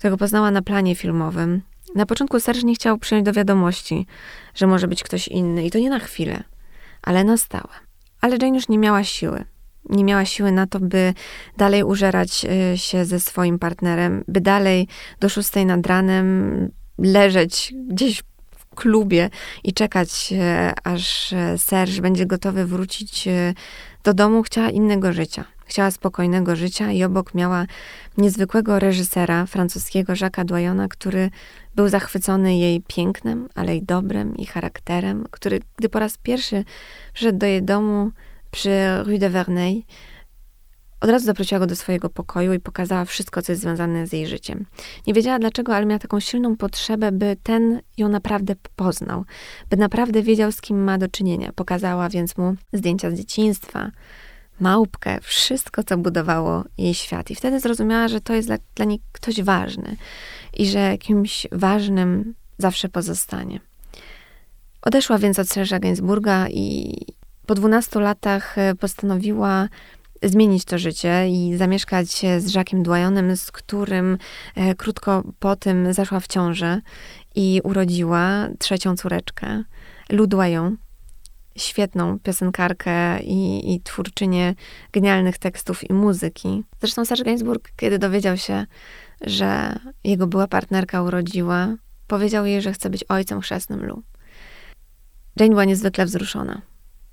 którego 0.00 0.16
poznała 0.16 0.50
na 0.50 0.62
planie 0.62 0.94
filmowym. 0.94 1.62
Na 1.94 2.06
początku 2.06 2.40
Serge 2.40 2.62
nie 2.62 2.74
chciał 2.74 2.98
przyjąć 2.98 3.24
do 3.26 3.32
wiadomości, 3.32 4.06
że 4.54 4.66
może 4.66 4.88
być 4.88 5.02
ktoś 5.02 5.28
inny 5.28 5.66
i 5.66 5.70
to 5.70 5.78
nie 5.78 5.90
na 5.90 5.98
chwilę, 5.98 6.44
ale 7.02 7.24
na 7.24 7.36
stałe. 7.36 7.68
Ale 8.20 8.36
Jane 8.42 8.56
już 8.56 8.68
nie 8.68 8.78
miała 8.78 9.04
siły. 9.04 9.44
Nie 9.88 10.04
miała 10.04 10.24
siły 10.24 10.52
na 10.52 10.66
to, 10.66 10.80
by 10.80 11.14
dalej 11.56 11.82
użerać 11.82 12.46
y, 12.74 12.78
się 12.78 13.04
ze 13.04 13.20
swoim 13.20 13.58
partnerem, 13.58 14.24
by 14.28 14.40
dalej 14.40 14.88
do 15.20 15.28
szóstej 15.28 15.66
nad 15.66 15.86
ranem 15.86 16.68
leżeć 16.98 17.74
gdzieś 17.88 18.22
w 18.56 18.74
klubie 18.74 19.30
i 19.64 19.72
czekać, 19.72 20.32
y, 20.32 20.72
aż 20.84 21.32
y, 21.32 21.58
Serge 21.58 22.00
będzie 22.00 22.26
gotowy 22.26 22.66
wrócić 22.66 23.28
do 24.04 24.14
domu. 24.14 24.42
Chciała 24.42 24.70
innego 24.70 25.12
życia. 25.12 25.44
Chciała 25.70 25.90
spokojnego 25.90 26.56
życia 26.56 26.92
i 26.92 27.04
obok 27.04 27.34
miała 27.34 27.66
niezwykłego 28.18 28.78
reżysera 28.78 29.46
francuskiego 29.46 30.12
Jacques'a 30.12 30.44
Doyona, 30.44 30.88
który 30.88 31.30
był 31.74 31.88
zachwycony 31.88 32.58
jej 32.58 32.80
pięknem, 32.80 33.48
ale 33.54 33.76
i 33.76 33.82
dobrem 33.82 34.36
i 34.36 34.46
charakterem, 34.46 35.24
który, 35.30 35.60
gdy 35.76 35.88
po 35.88 35.98
raz 35.98 36.18
pierwszy 36.18 36.64
przyszedł 37.12 37.38
do 37.38 37.46
jej 37.46 37.62
domu 37.62 38.10
przy 38.50 38.70
Rue 39.04 39.18
de 39.18 39.30
Verneuil, 39.30 39.82
od 41.00 41.10
razu 41.10 41.26
zaprosiła 41.26 41.58
go 41.58 41.66
do 41.66 41.76
swojego 41.76 42.08
pokoju 42.08 42.52
i 42.52 42.60
pokazała 42.60 43.04
wszystko, 43.04 43.42
co 43.42 43.52
jest 43.52 43.62
związane 43.62 44.06
z 44.06 44.12
jej 44.12 44.26
życiem. 44.26 44.66
Nie 45.06 45.14
wiedziała 45.14 45.38
dlaczego, 45.38 45.76
ale 45.76 45.86
miała 45.86 45.98
taką 45.98 46.20
silną 46.20 46.56
potrzebę, 46.56 47.12
by 47.12 47.36
ten 47.42 47.80
ją 47.96 48.08
naprawdę 48.08 48.54
poznał, 48.76 49.24
by 49.70 49.76
naprawdę 49.76 50.22
wiedział, 50.22 50.52
z 50.52 50.60
kim 50.60 50.84
ma 50.84 50.98
do 50.98 51.08
czynienia. 51.08 51.52
Pokazała 51.54 52.08
więc 52.08 52.36
mu 52.36 52.54
zdjęcia 52.72 53.10
z 53.10 53.14
dzieciństwa, 53.14 53.90
małpkę, 54.60 55.18
wszystko, 55.22 55.82
co 55.82 55.96
budowało 55.96 56.64
jej 56.78 56.94
świat. 56.94 57.30
I 57.30 57.34
wtedy 57.34 57.60
zrozumiała, 57.60 58.08
że 58.08 58.20
to 58.20 58.34
jest 58.34 58.48
dla, 58.48 58.56
dla 58.74 58.84
niej 58.84 59.00
ktoś 59.12 59.42
ważny 59.42 59.96
i 60.56 60.66
że 60.66 60.98
kimś 60.98 61.46
ważnym 61.52 62.34
zawsze 62.58 62.88
pozostanie. 62.88 63.60
Odeszła 64.82 65.18
więc 65.18 65.38
od 65.38 65.48
Serża 65.48 65.78
Gainsburga 65.78 66.48
i 66.48 66.96
po 67.46 67.54
12 67.54 68.00
latach 68.00 68.58
e, 68.58 68.74
postanowiła 68.74 69.68
zmienić 70.22 70.64
to 70.64 70.78
życie 70.78 71.28
i 71.28 71.56
zamieszkać 71.56 72.08
z 72.38 72.52
Jacques'em 72.52 72.82
Dwayonem, 72.82 73.36
z 73.36 73.52
którym 73.52 74.18
e, 74.54 74.74
krótko 74.74 75.22
po 75.38 75.56
tym 75.56 75.92
zaszła 75.92 76.20
w 76.20 76.26
ciążę 76.26 76.80
i 77.34 77.60
urodziła 77.64 78.48
trzecią 78.58 78.96
córeczkę, 78.96 79.64
Lou 80.10 80.26
Dwayon, 80.26 80.76
świetną 81.56 82.18
piosenkarkę 82.18 83.22
i, 83.22 83.74
i 83.74 83.80
twórczynię 83.80 84.54
genialnych 84.92 85.38
tekstów 85.38 85.90
i 85.90 85.92
muzyki. 85.92 86.64
Zresztą 86.80 87.04
Serge 87.04 87.24
Gainsbourg, 87.24 87.72
kiedy 87.76 87.98
dowiedział 87.98 88.36
się, 88.36 88.66
że 89.20 89.78
jego 90.04 90.26
była 90.26 90.46
partnerka 90.46 91.02
urodziła, 91.02 91.74
powiedział 92.06 92.46
jej, 92.46 92.62
że 92.62 92.72
chce 92.72 92.90
być 92.90 93.04
ojcem 93.04 93.40
chrzestnym 93.40 93.86
Lu. 93.86 94.02
Jane 95.36 95.50
była 95.50 95.64
niezwykle 95.64 96.06
wzruszona. 96.06 96.62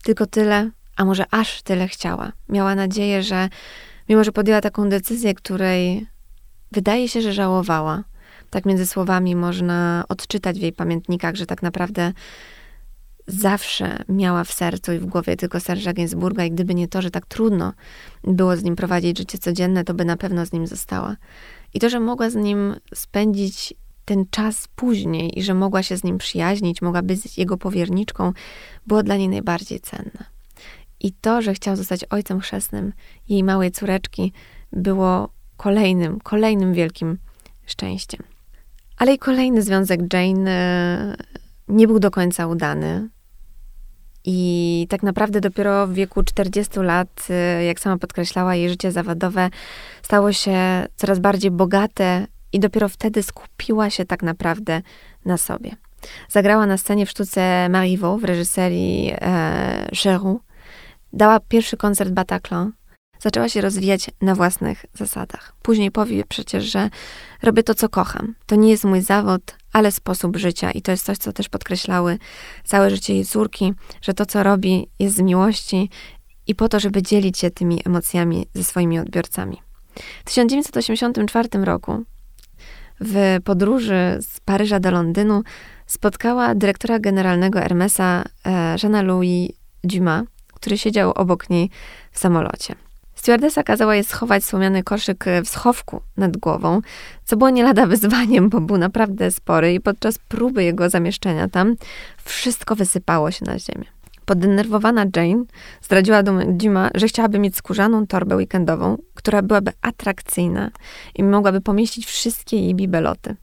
Tylko 0.03 0.25
tyle, 0.25 0.71
a 0.95 1.05
może 1.05 1.25
aż 1.31 1.61
tyle 1.61 1.87
chciała. 1.87 2.31
Miała 2.49 2.75
nadzieję, 2.75 3.23
że 3.23 3.49
mimo, 4.09 4.23
że 4.23 4.31
podjęła 4.31 4.61
taką 4.61 4.89
decyzję, 4.89 5.33
której 5.33 6.07
wydaje 6.71 7.09
się, 7.09 7.21
że 7.21 7.33
żałowała, 7.33 8.03
tak 8.49 8.65
między 8.65 8.87
słowami 8.87 9.35
można 9.35 10.03
odczytać 10.09 10.59
w 10.59 10.61
jej 10.61 10.73
pamiętnikach, 10.73 11.35
że 11.35 11.45
tak 11.45 11.63
naprawdę 11.63 12.13
zawsze 13.27 14.03
miała 14.09 14.43
w 14.43 14.51
sercu 14.51 14.93
i 14.93 14.99
w 14.99 15.05
głowie 15.05 15.35
tylko 15.35 15.59
Serża 15.59 15.93
Gainsburga 15.93 16.45
i 16.45 16.51
gdyby 16.51 16.75
nie 16.75 16.87
to, 16.87 17.01
że 17.01 17.11
tak 17.11 17.25
trudno 17.25 17.73
było 18.23 18.57
z 18.57 18.63
nim 18.63 18.75
prowadzić 18.75 19.17
życie 19.17 19.37
codzienne, 19.37 19.83
to 19.83 19.93
by 19.93 20.05
na 20.05 20.17
pewno 20.17 20.45
z 20.45 20.51
nim 20.51 20.67
została. 20.67 21.15
I 21.73 21.79
to, 21.79 21.89
że 21.89 21.99
mogła 21.99 22.29
z 22.29 22.35
nim 22.35 22.75
spędzić 22.93 23.73
ten 24.05 24.25
czas 24.29 24.67
później 24.75 25.39
i 25.39 25.43
że 25.43 25.53
mogła 25.53 25.83
się 25.83 25.97
z 25.97 26.03
nim 26.03 26.17
przyjaźnić, 26.17 26.81
mogła 26.81 27.01
być 27.01 27.37
jego 27.37 27.57
powierniczką, 27.57 28.33
było 28.87 29.03
dla 29.03 29.17
niej 29.17 29.29
najbardziej 29.29 29.79
cenne. 29.79 30.25
I 30.99 31.11
to, 31.11 31.41
że 31.41 31.53
chciał 31.53 31.75
zostać 31.75 32.03
ojcem 32.03 32.39
chrzestnym 32.39 32.93
jej 33.29 33.43
małej 33.43 33.71
córeczki, 33.71 34.33
było 34.71 35.29
kolejnym, 35.57 36.19
kolejnym 36.19 36.73
wielkim 36.73 37.17
szczęściem. 37.65 38.23
Ale 38.97 39.13
i 39.13 39.17
kolejny 39.17 39.61
związek 39.61 40.13
Jane 40.13 40.51
e, 40.51 41.15
nie 41.67 41.87
był 41.87 41.99
do 41.99 42.11
końca 42.11 42.47
udany. 42.47 43.09
I 44.29 44.87
tak 44.89 45.03
naprawdę 45.03 45.41
dopiero 45.41 45.87
w 45.87 45.93
wieku 45.93 46.23
40 46.23 46.79
lat, 46.79 47.27
y, 47.59 47.63
jak 47.63 47.79
sama 47.79 47.97
podkreślała, 47.97 48.55
jej 48.55 48.69
życie 48.69 48.91
zawodowe 48.91 49.49
stało 50.01 50.33
się 50.33 50.87
coraz 50.95 51.19
bardziej 51.19 51.51
bogate 51.51 52.27
i 52.53 52.59
dopiero 52.59 52.89
wtedy 52.89 53.23
skupiła 53.23 53.89
się 53.89 54.05
tak 54.05 54.23
naprawdę 54.23 54.81
na 55.25 55.37
sobie. 55.37 55.71
Zagrała 56.29 56.65
na 56.65 56.77
scenie 56.77 57.05
w 57.05 57.09
sztuce 57.09 57.69
Marivaux 57.69 58.21
w 58.21 58.25
reżyserii 58.25 59.13
e. 59.21 59.87
Dała 61.13 61.39
pierwszy 61.39 61.77
koncert 61.77 62.11
Bataclan. 62.11 62.71
Zaczęła 63.19 63.49
się 63.49 63.61
rozwijać 63.61 64.09
na 64.21 64.35
własnych 64.35 64.85
zasadach. 64.93 65.53
Później 65.61 65.91
powie 65.91 66.23
przecież, 66.29 66.63
że 66.63 66.89
robię 67.43 67.63
to, 67.63 67.75
co 67.75 67.89
kocham. 67.89 68.35
To 68.45 68.55
nie 68.55 68.69
jest 68.69 68.83
mój 68.83 69.01
zawód, 69.01 69.55
ale 69.73 69.91
sposób 69.91 70.37
życia. 70.37 70.71
I 70.71 70.81
to 70.81 70.91
jest 70.91 71.05
coś, 71.05 71.17
co 71.17 71.33
też 71.33 71.49
podkreślały 71.49 72.17
całe 72.63 72.89
życie 72.89 73.13
jej 73.13 73.25
córki, 73.25 73.73
że 74.01 74.13
to, 74.13 74.25
co 74.25 74.43
robi, 74.43 74.87
jest 74.99 75.15
z 75.15 75.21
miłości 75.21 75.89
i 76.47 76.55
po 76.55 76.69
to, 76.69 76.79
żeby 76.79 77.01
dzielić 77.01 77.37
się 77.37 77.51
tymi 77.51 77.81
emocjami 77.85 78.47
ze 78.53 78.63
swoimi 78.63 78.99
odbiorcami. 78.99 79.61
W 80.25 80.29
1984 80.29 81.49
roku 81.65 82.03
w 82.99 83.37
podróży 83.43 84.17
z 84.21 84.39
Paryża 84.39 84.79
do 84.79 84.91
Londynu 84.91 85.43
spotkała 85.85 86.55
dyrektora 86.55 86.99
generalnego 86.99 87.59
Hermesa 87.59 88.23
e, 88.45 88.75
Jeana-Louis 88.83 89.49
Dumas, 89.83 90.23
który 90.53 90.77
siedział 90.77 91.11
obok 91.11 91.49
niej 91.49 91.69
w 92.11 92.19
samolocie. 92.19 92.86
Stewardesa 93.17 93.63
kazała 93.63 93.95
jej 93.95 94.03
schować 94.03 94.43
słomiany 94.43 94.83
koszyk 94.83 95.25
w 95.45 95.49
schowku 95.49 96.01
nad 96.17 96.37
głową, 96.37 96.81
co 97.25 97.37
było 97.37 97.49
nie 97.49 97.63
lada 97.63 97.85
wyzwaniem, 97.95 98.49
bo 98.49 98.61
był 98.61 98.77
naprawdę 98.77 99.31
spory 99.31 99.73
i 99.73 99.79
podczas 99.79 100.17
próby 100.17 100.63
jego 100.63 100.89
zamieszczenia 100.89 101.47
tam 101.47 101.75
wszystko 102.25 102.75
wysypało 102.75 103.31
się 103.31 103.45
na 103.45 103.59
ziemię. 103.59 103.85
Poddenerwowana 104.25 105.05
Jane 105.15 105.43
zdradziła 105.81 106.23
Duma, 106.47 106.89
że 106.95 107.07
chciałaby 107.07 107.39
mieć 107.39 107.55
skórzaną 107.55 108.07
torbę 108.07 108.35
weekendową, 108.35 108.97
która 109.13 109.41
byłaby 109.41 109.71
atrakcyjna 109.81 110.71
i 111.15 111.23
mogłaby 111.23 111.61
pomieścić 111.61 112.05
wszystkie 112.05 112.57
jej 112.57 112.75
bibeloty. 112.75 113.35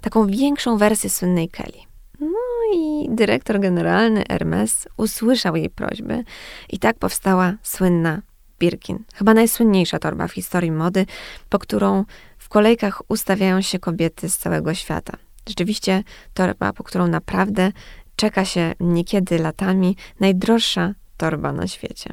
Taką 0.00 0.26
większą 0.26 0.76
wersję 0.76 1.10
słynnej 1.10 1.48
Kelly. 1.48 1.78
No 2.20 2.28
i 2.74 3.06
dyrektor 3.10 3.60
generalny 3.60 4.24
Hermes 4.28 4.88
usłyszał 4.96 5.56
jej 5.56 5.70
prośby 5.70 6.24
i 6.70 6.78
tak 6.78 6.98
powstała 6.98 7.52
słynna 7.62 8.22
Birkin. 8.64 9.04
Chyba 9.14 9.34
najsłynniejsza 9.34 9.98
torba 9.98 10.28
w 10.28 10.32
historii 10.32 10.72
mody, 10.72 11.06
po 11.48 11.58
którą 11.58 12.04
w 12.38 12.48
kolejkach 12.48 13.02
ustawiają 13.08 13.60
się 13.60 13.78
kobiety 13.78 14.28
z 14.28 14.38
całego 14.38 14.74
świata. 14.74 15.16
Rzeczywiście 15.48 16.02
torba, 16.34 16.72
po 16.72 16.84
którą 16.84 17.06
naprawdę 17.06 17.72
czeka 18.16 18.44
się 18.44 18.72
niekiedy 18.80 19.38
latami, 19.38 19.96
najdroższa 20.20 20.94
torba 21.16 21.52
na 21.52 21.66
świecie. 21.66 22.10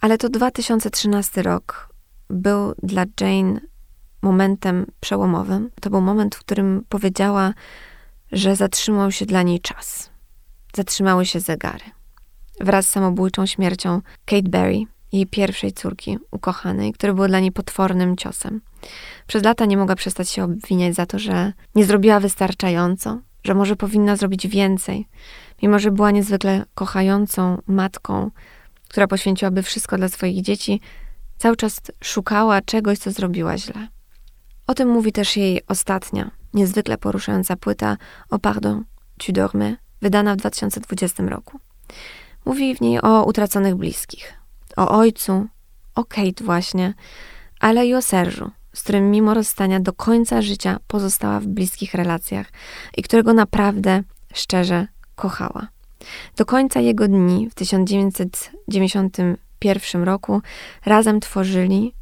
Ale 0.00 0.18
to 0.18 0.28
2013 0.28 1.42
rok 1.42 1.94
był 2.30 2.74
dla 2.82 3.04
Jane 3.20 3.60
momentem 4.22 4.86
przełomowym. 5.00 5.70
To 5.80 5.90
był 5.90 6.00
moment, 6.00 6.34
w 6.34 6.40
którym 6.40 6.84
powiedziała, 6.88 7.54
że 8.32 8.56
zatrzymał 8.56 9.12
się 9.12 9.26
dla 9.26 9.42
niej 9.42 9.60
czas. 9.60 10.10
Zatrzymały 10.76 11.26
się 11.26 11.40
zegary. 11.40 11.84
Wraz 12.60 12.86
z 12.86 12.90
samobójczą 12.90 13.46
śmiercią 13.46 14.00
Kate 14.24 14.48
Berry, 14.48 14.84
jej 15.12 15.26
pierwszej 15.26 15.72
córki, 15.72 16.18
ukochanej, 16.30 16.92
który 16.92 17.14
był 17.14 17.28
dla 17.28 17.40
niej 17.40 17.52
potwornym 17.52 18.16
ciosem. 18.16 18.60
Przez 19.26 19.44
lata 19.44 19.64
nie 19.64 19.76
mogła 19.76 19.96
przestać 19.96 20.30
się 20.30 20.44
obwiniać 20.44 20.94
za 20.94 21.06
to, 21.06 21.18
że 21.18 21.52
nie 21.74 21.84
zrobiła 21.84 22.20
wystarczająco, 22.20 23.18
że 23.44 23.54
może 23.54 23.76
powinna 23.76 24.16
zrobić 24.16 24.46
więcej, 24.46 25.08
mimo 25.62 25.78
że 25.78 25.90
była 25.90 26.10
niezwykle 26.10 26.64
kochającą 26.74 27.62
matką, 27.66 28.30
która 28.88 29.06
poświęciłaby 29.06 29.62
wszystko 29.62 29.96
dla 29.96 30.08
swoich 30.08 30.42
dzieci, 30.42 30.80
cały 31.38 31.56
czas 31.56 31.80
szukała 32.04 32.62
czegoś, 32.62 32.98
co 32.98 33.10
zrobiła 33.10 33.58
źle. 33.58 33.88
O 34.66 34.74
tym 34.74 34.88
mówi 34.88 35.12
też 35.12 35.36
jej 35.36 35.60
ostatnia, 35.66 36.30
niezwykle 36.54 36.98
poruszająca 36.98 37.56
płyta 37.56 37.96
O 38.30 38.38
Pardon, 38.38 38.84
tu 39.18 39.32
dormais, 39.32 39.76
wydana 40.02 40.34
w 40.34 40.36
2020 40.36 41.22
roku. 41.22 41.60
Mówi 42.44 42.74
w 42.74 42.80
niej 42.80 43.02
o 43.02 43.24
utraconych 43.24 43.74
bliskich, 43.74 44.39
o 44.76 44.88
ojcu, 44.88 45.46
o 45.94 46.04
Kate 46.04 46.44
właśnie, 46.44 46.94
ale 47.60 47.86
i 47.86 47.94
o 47.94 48.02
Serżu, 48.02 48.50
z 48.74 48.82
którym 48.82 49.10
mimo 49.10 49.34
rozstania 49.34 49.80
do 49.80 49.92
końca 49.92 50.42
życia 50.42 50.78
pozostała 50.86 51.40
w 51.40 51.46
bliskich 51.46 51.94
relacjach 51.94 52.46
i 52.96 53.02
którego 53.02 53.34
naprawdę 53.34 54.02
szczerze 54.34 54.86
kochała. 55.14 55.68
Do 56.36 56.46
końca 56.46 56.80
jego 56.80 57.08
dni 57.08 57.50
w 57.50 57.54
1991 57.54 60.02
roku 60.02 60.42
razem 60.86 61.20
tworzyli 61.20 61.94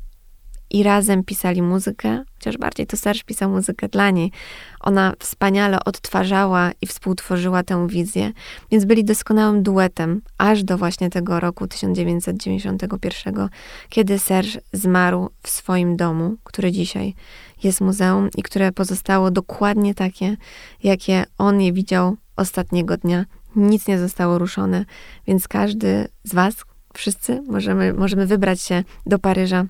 i 0.71 0.83
razem 0.83 1.25
pisali 1.25 1.62
muzykę, 1.62 2.25
chociaż 2.35 2.59
bardziej 2.59 2.87
to 2.87 2.97
Serge 2.97 3.25
pisał 3.25 3.51
muzykę 3.51 3.89
dla 3.89 4.11
niej. 4.11 4.33
Ona 4.81 5.12
wspaniale 5.19 5.85
odtwarzała 5.85 6.71
i 6.81 6.87
współtworzyła 6.87 7.62
tę 7.62 7.87
wizję, 7.89 8.33
więc 8.71 8.85
byli 8.85 9.05
doskonałym 9.05 9.62
duetem, 9.62 10.21
aż 10.39 10.64
do 10.64 10.79
właśnie 10.79 11.11
tego 11.11 11.41
roku 11.41 11.66
1991, 11.69 13.49
kiedy 13.89 14.19
Serge 14.19 14.59
zmarł 14.73 15.31
w 15.43 15.49
swoim 15.51 15.97
domu, 15.97 16.37
który 16.45 16.73
dzisiaj 16.73 17.14
jest 17.62 17.81
muzeum 17.81 18.29
i 18.37 18.43
które 18.43 18.73
pozostało 18.73 19.31
dokładnie 19.31 19.95
takie, 19.95 20.37
jakie 20.83 21.25
on 21.39 21.61
je 21.61 21.73
widział 21.73 22.16
ostatniego 22.37 22.97
dnia. 22.97 23.25
Nic 23.57 23.89
nie 23.89 23.99
zostało 23.99 24.39
ruszone, 24.39 24.85
więc 25.27 25.49
każdy 25.49 26.09
z 26.25 26.35
Was, 26.35 26.55
wszyscy, 26.95 27.43
możemy, 27.49 27.93
możemy 27.93 28.27
wybrać 28.27 28.61
się 28.61 28.85
do 29.07 29.19
Paryża 29.19 29.66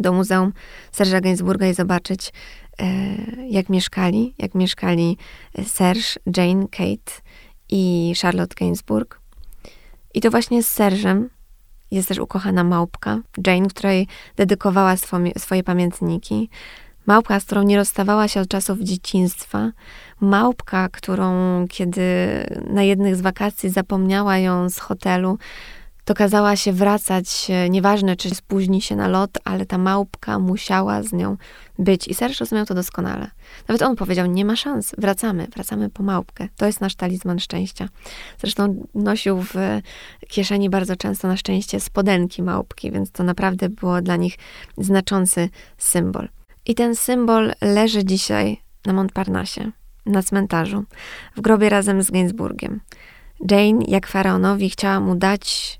do 0.00 0.12
Muzeum 0.12 0.52
Serge'a 0.92 1.20
Gainsbourga 1.20 1.66
i 1.66 1.74
zobaczyć, 1.74 2.32
e, 2.78 2.86
jak 3.48 3.68
mieszkali, 3.68 4.34
jak 4.38 4.54
mieszkali 4.54 5.16
e, 5.58 5.64
Serge, 5.64 6.16
Jane, 6.36 6.68
Kate 6.68 7.12
i 7.68 8.12
Charlotte 8.22 8.54
Gainsbourg. 8.54 9.20
I 10.14 10.20
to 10.20 10.30
właśnie 10.30 10.62
z 10.62 10.78
Serge'em 10.78 11.24
jest 11.90 12.08
też 12.08 12.18
ukochana 12.18 12.64
małpka, 12.64 13.18
Jane, 13.46 13.68
której 13.68 14.06
dedykowała 14.36 14.96
swoje, 14.96 15.32
swoje 15.38 15.62
pamiętniki. 15.62 16.48
Małpka, 17.06 17.40
z 17.40 17.44
którą 17.44 17.62
nie 17.62 17.76
rozstawała 17.76 18.28
się 18.28 18.40
od 18.40 18.48
czasów 18.48 18.78
dzieciństwa. 18.80 19.70
Małpka, 20.20 20.88
którą 20.88 21.30
kiedy 21.68 22.02
na 22.70 22.82
jednych 22.82 23.16
z 23.16 23.20
wakacji 23.20 23.70
zapomniała 23.70 24.38
ją 24.38 24.70
z 24.70 24.78
hotelu, 24.78 25.38
to 26.10 26.14
kazała 26.14 26.56
się 26.56 26.72
wracać, 26.72 27.48
nieważne 27.70 28.16
czy 28.16 28.30
spóźni 28.30 28.82
się 28.82 28.96
na 28.96 29.08
lot, 29.08 29.30
ale 29.44 29.66
ta 29.66 29.78
małpka 29.78 30.38
musiała 30.38 31.02
z 31.02 31.12
nią 31.12 31.36
być. 31.78 32.08
I 32.08 32.14
Serge 32.14 32.40
rozumiał 32.40 32.66
to 32.66 32.74
doskonale. 32.74 33.30
Nawet 33.68 33.82
on 33.82 33.96
powiedział, 33.96 34.26
nie 34.26 34.44
ma 34.44 34.56
szans, 34.56 34.94
wracamy, 34.98 35.46
wracamy 35.54 35.90
po 35.90 36.02
małpkę. 36.02 36.48
To 36.56 36.66
jest 36.66 36.80
nasz 36.80 36.94
talizman 36.94 37.38
szczęścia. 37.38 37.88
Zresztą 38.38 38.86
nosił 38.94 39.42
w 39.42 39.54
kieszeni 40.28 40.70
bardzo 40.70 40.96
często 40.96 41.28
na 41.28 41.36
szczęście 41.36 41.80
spodenki 41.80 42.42
małpki, 42.42 42.92
więc 42.92 43.10
to 43.10 43.24
naprawdę 43.24 43.68
było 43.68 44.02
dla 44.02 44.16
nich 44.16 44.38
znaczący 44.78 45.48
symbol. 45.78 46.28
I 46.66 46.74
ten 46.74 46.96
symbol 46.96 47.52
leży 47.60 48.04
dzisiaj 48.04 48.60
na 48.86 48.92
Montparnasse, 48.92 49.70
na 50.06 50.22
cmentarzu, 50.22 50.84
w 51.36 51.40
grobie 51.40 51.68
razem 51.68 52.02
z 52.02 52.10
Gainsbourgiem. 52.10 52.80
Jane, 53.50 53.84
jak 53.88 54.06
faraonowi, 54.06 54.70
chciała 54.70 55.00
mu 55.00 55.14
dać 55.14 55.79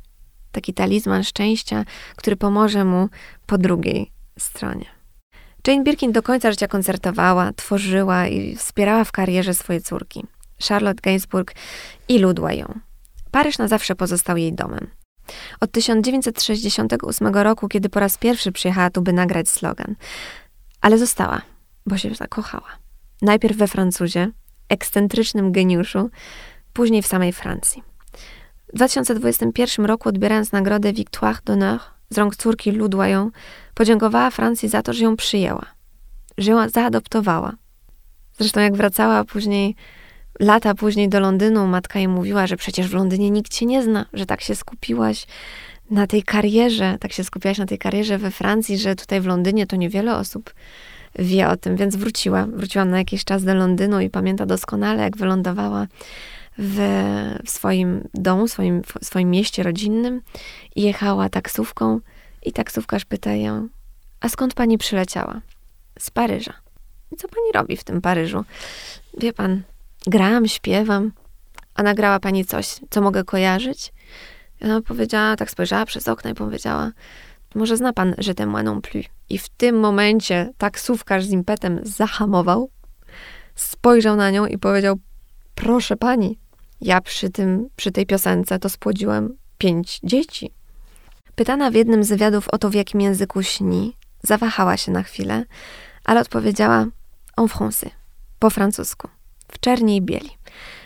taki 0.53 0.75
talizman 0.75 1.25
szczęścia, 1.25 1.85
który 2.17 2.37
pomoże 2.37 2.85
mu 2.85 3.09
po 3.47 3.59
drugiej 3.59 4.11
stronie. 4.39 4.87
Jane 5.67 5.85
Birkin 5.85 6.13
do 6.13 6.23
końca 6.23 6.51
życia 6.51 6.69
koncertowała, 6.69 7.53
tworzyła 7.53 8.27
i 8.27 8.57
wspierała 8.57 9.05
w 9.05 9.13
karierze 9.13 9.55
swoje 9.55 9.81
córki, 9.81 10.25
Charlotte 10.69 11.01
Gainsbourg 11.03 11.55
i 12.09 12.19
Ludła 12.19 12.53
ją. 12.53 12.81
Paryż 13.31 13.59
na 13.59 13.69
zawsze 13.69 13.97
pozostał 13.97 14.37
jej 14.37 14.53
domem. 14.53 14.87
Od 15.61 15.73
1968 15.73 17.29
roku, 17.35 17.69
kiedy 17.69 17.89
po 17.89 18.01
raz 18.01 18.19
pierwszy 18.19 18.53
przyjechała 18.53 18.91
tu, 18.91 19.03
by 19.03 19.13
nagrać 19.13 19.49
slogan. 19.49 19.95
Ale 20.81 20.99
została, 20.99 21.43
bo 21.87 21.99
się 21.99 22.15
zakochała. 22.15 22.69
Najpierw 23.23 23.57
we 23.57 23.69
Francuzie, 23.69 24.31
ekscentrycznym 24.69 25.53
geniuszu, 25.53 26.11
później 26.73 27.03
w 27.03 27.07
samej 27.07 27.33
Francji. 27.33 27.90
W 28.73 28.77
2021 28.77 29.87
roku, 29.87 30.09
odbierając 30.09 30.53
nagrodę 30.53 30.93
Victoire 30.93 31.39
d'Honneur 31.45 31.79
z 32.11 32.19
rąk 32.19 32.37
córki 32.37 32.73
Ludłają, 32.73 33.31
podziękowała 33.75 34.31
Francji 34.31 34.69
za 34.69 34.83
to, 34.83 34.93
że 34.93 35.05
ją 35.05 35.17
przyjęła, 35.17 35.67
że 36.39 36.51
ją 36.51 36.69
zaadoptowała. 36.69 37.53
Zresztą 38.39 38.61
jak 38.61 38.77
wracała 38.77 39.25
później, 39.25 39.75
lata 40.41 40.75
później 40.75 41.09
do 41.09 41.21
Londynu, 41.21 41.67
matka 41.67 41.99
jej 41.99 42.09
mówiła, 42.09 42.47
że 42.47 42.57
przecież 42.57 42.89
w 42.89 42.95
Londynie 42.95 43.31
nikt 43.31 43.53
cię 43.53 43.67
nie 43.67 43.83
zna, 43.83 44.07
że 44.13 44.27
tak 44.27 44.41
się 44.41 44.55
skupiłaś 44.55 45.27
na 45.91 46.07
tej 46.07 46.23
karierze, 46.23 46.97
tak 47.01 47.13
się 47.13 47.25
skupiłaś 47.25 47.59
na 47.59 47.67
tej 47.67 47.79
karierze 47.79 48.19
we 48.19 48.31
Francji, 48.31 48.79
że 48.79 48.97
tutaj 48.97 49.21
w 49.21 49.27
Londynie 49.27 49.67
to 49.67 49.77
niewiele 49.77 50.17
osób 50.17 50.55
wie 51.19 51.49
o 51.49 51.57
tym, 51.57 51.77
więc 51.77 51.97
wróciła. 51.97 52.47
Wróciła 52.47 52.85
na 52.85 52.99
jakiś 52.99 53.25
czas 53.25 53.45
do 53.45 53.55
Londynu 53.55 54.01
i 54.01 54.11
pamięta 54.11 54.47
doskonale, 54.47 55.03
jak 55.03 55.17
wylądowała 55.17 55.87
w, 56.59 56.79
w 57.47 57.51
swoim 57.51 58.09
domu, 58.15 58.49
swoim, 58.49 58.83
w 58.83 59.07
swoim 59.07 59.31
mieście 59.31 59.63
rodzinnym 59.63 60.23
jechała 60.77 61.29
taksówką 61.29 62.01
i 62.43 62.53
taksówkarz 62.53 63.05
pyta 63.05 63.35
ją, 63.35 63.69
a 64.21 64.29
skąd 64.29 64.55
pani 64.55 64.79
przyleciała? 64.79 65.41
Z 65.99 66.11
Paryża. 66.11 66.53
Co 67.19 67.29
pani 67.29 67.53
robi 67.55 67.77
w 67.77 67.85
tym 67.85 68.01
Paryżu? 68.01 68.45
Wie 69.19 69.33
pan, 69.33 69.63
gram, 70.07 70.49
śpiewam, 70.49 71.13
a 71.75 71.83
nagrała 71.83 72.21
pani 72.21 72.45
coś, 72.45 72.81
co 72.91 73.01
mogę 73.01 73.25
kojarzyć? 73.25 73.93
I 74.61 74.65
ona 74.65 74.83
powiedziała, 74.83 75.37
tak 75.37 75.51
spojrzała 75.51 75.87
przez 75.87 76.09
okno 76.09 76.31
i 76.31 76.35
powiedziała, 76.35 76.93
może 77.55 77.77
zna 77.77 77.93
pan 77.93 78.15
Je 78.19 78.35
t'aime 78.35 78.63
non 78.63 78.81
plus. 78.81 79.07
I 79.29 79.39
w 79.39 79.49
tym 79.49 79.81
momencie 79.81 80.51
taksówkarz 80.59 81.25
z 81.25 81.31
impetem 81.31 81.81
zahamował, 81.83 82.71
spojrzał 83.55 84.17
na 84.17 84.31
nią 84.31 84.47
i 84.47 84.59
powiedział, 84.59 84.99
proszę 85.61 85.97
pani, 85.97 86.39
ja 86.81 87.01
przy, 87.01 87.31
tym, 87.31 87.69
przy 87.77 87.93
tej 87.93 88.07
piosence 88.07 88.59
to 88.59 88.69
spłodziłem 88.69 89.37
pięć 89.59 90.01
dzieci. 90.05 90.51
Pytana 91.35 91.71
w 91.71 91.75
jednym 91.75 92.05
z 92.05 92.09
wywiadów 92.09 92.49
o 92.49 92.59
to, 92.59 92.71
w 92.71 92.75
jakim 92.75 93.01
języku 93.01 93.43
śni, 93.43 93.97
zawahała 94.23 94.77
się 94.77 94.93
na 94.93 95.03
chwilę, 95.03 95.45
ale 96.05 96.21
odpowiedziała 96.21 96.87
en 97.37 97.47
français, 97.47 97.91
po 98.39 98.51
francusku, 98.51 99.09
w 99.53 99.61
czerni 99.61 99.97
i 99.97 100.03
bieli, 100.03 100.31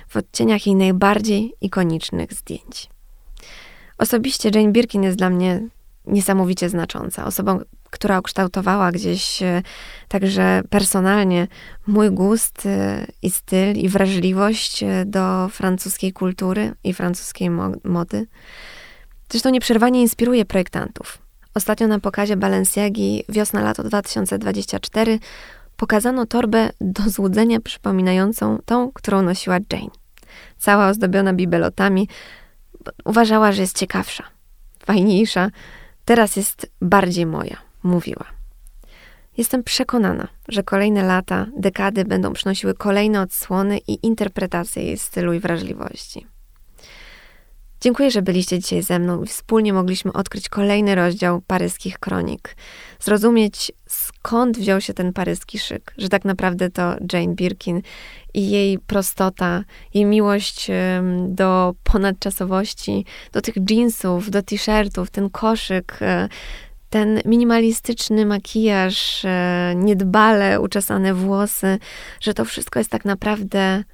w 0.08 0.16
odcieniach 0.16 0.66
jej 0.66 0.76
najbardziej 0.76 1.54
ikonicznych 1.60 2.32
zdjęć. 2.32 2.90
Osobiście 3.98 4.50
Jane 4.54 4.72
Birkin 4.72 5.02
jest 5.02 5.18
dla 5.18 5.30
mnie 5.30 5.68
niesamowicie 6.06 6.68
znacząca. 6.68 7.24
Osobą, 7.24 7.60
która 7.94 8.18
ukształtowała 8.18 8.92
gdzieś 8.92 9.42
e, 9.42 9.62
także 10.08 10.62
personalnie 10.70 11.48
mój 11.86 12.10
gust 12.10 12.66
e, 12.66 13.06
i 13.22 13.30
styl 13.30 13.76
i 13.76 13.88
wrażliwość 13.88 14.82
e, 14.82 15.04
do 15.06 15.48
francuskiej 15.48 16.12
kultury 16.12 16.72
i 16.84 16.94
francuskiej 16.94 17.50
mody. 17.84 18.26
Zresztą 19.30 19.50
nieprzerwanie 19.50 20.00
inspiruje 20.00 20.44
projektantów. 20.44 21.18
Ostatnio 21.54 21.86
na 21.86 22.00
pokazie 22.00 22.36
Balenciagi 22.36 23.24
wiosna-lato 23.28 23.84
2024 23.84 25.18
pokazano 25.76 26.26
torbę 26.26 26.70
do 26.80 27.02
złudzenia 27.10 27.60
przypominającą 27.60 28.58
tą, 28.64 28.92
którą 28.92 29.22
nosiła 29.22 29.58
Jane. 29.72 29.90
Cała 30.58 30.88
ozdobiona 30.88 31.32
bibelotami, 31.32 32.08
uważała, 33.04 33.52
że 33.52 33.62
jest 33.62 33.78
ciekawsza, 33.78 34.24
fajniejsza, 34.86 35.50
Teraz 36.04 36.36
jest 36.36 36.70
bardziej 36.80 37.26
moja, 37.26 37.56
mówiła. 37.84 38.24
Jestem 39.36 39.64
przekonana, 39.64 40.28
że 40.48 40.62
kolejne 40.62 41.02
lata, 41.02 41.46
dekady 41.56 42.04
będą 42.04 42.32
przynosiły 42.32 42.74
kolejne 42.74 43.20
odsłony 43.20 43.78
i 43.78 44.06
interpretacje 44.06 44.82
jej 44.82 44.98
stylu 44.98 45.32
i 45.32 45.40
wrażliwości. 45.40 46.26
Dziękuję, 47.84 48.10
że 48.10 48.22
byliście 48.22 48.58
dzisiaj 48.58 48.82
ze 48.82 48.98
mną 48.98 49.22
i 49.22 49.26
wspólnie 49.26 49.72
mogliśmy 49.72 50.12
odkryć 50.12 50.48
kolejny 50.48 50.94
rozdział 50.94 51.40
paryskich 51.40 51.98
kronik. 51.98 52.56
Zrozumieć, 53.00 53.72
skąd 53.86 54.58
wziął 54.58 54.80
się 54.80 54.94
ten 54.94 55.12
paryski 55.12 55.58
szyk, 55.58 55.94
że 55.98 56.08
tak 56.08 56.24
naprawdę 56.24 56.70
to 56.70 56.94
Jane 57.12 57.34
Birkin 57.34 57.82
i 58.34 58.50
jej 58.50 58.78
prostota, 58.78 59.64
jej 59.94 60.04
miłość 60.04 60.70
do 61.28 61.74
ponadczasowości, 61.82 63.04
do 63.32 63.40
tych 63.40 63.54
jeansów, 63.70 64.30
do 64.30 64.42
t-shirtów, 64.42 65.10
ten 65.10 65.30
koszyk, 65.30 65.98
e, 66.00 66.28
ten 66.94 67.20
minimalistyczny 67.24 68.26
makijaż, 68.26 69.24
e, 69.24 69.74
niedbale 69.76 70.60
uczesane 70.60 71.14
włosy, 71.14 71.78
że 72.20 72.34
to 72.34 72.44
wszystko 72.44 72.80
jest 72.80 72.90
tak 72.90 73.04
naprawdę 73.04 73.84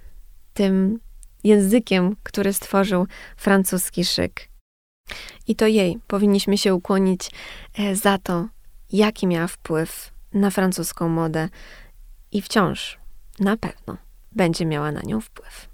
tym 0.55 0.99
językiem, 1.45 2.17
który 2.23 2.53
stworzył 2.53 3.07
francuski 3.37 4.05
szyk. 4.05 4.49
I 5.47 5.57
to 5.57 5.67
jej 5.67 5.99
powinniśmy 6.07 6.59
się 6.59 6.75
ukłonić 6.75 7.31
e, 7.79 7.97
za 7.97 8.19
to, 8.19 8.49
jaki 8.93 9.27
miała 9.27 9.47
wpływ 9.47 10.13
na 10.33 10.51
francuską 10.51 11.09
modę 11.09 11.49
i 12.33 12.43
wciąż 12.43 12.99
na 13.39 13.57
pewno 13.57 13.97
będzie 14.33 14.67
miała 14.67 14.93
na 14.93 15.01
nią 15.01 15.21
wpływ. 15.21 15.69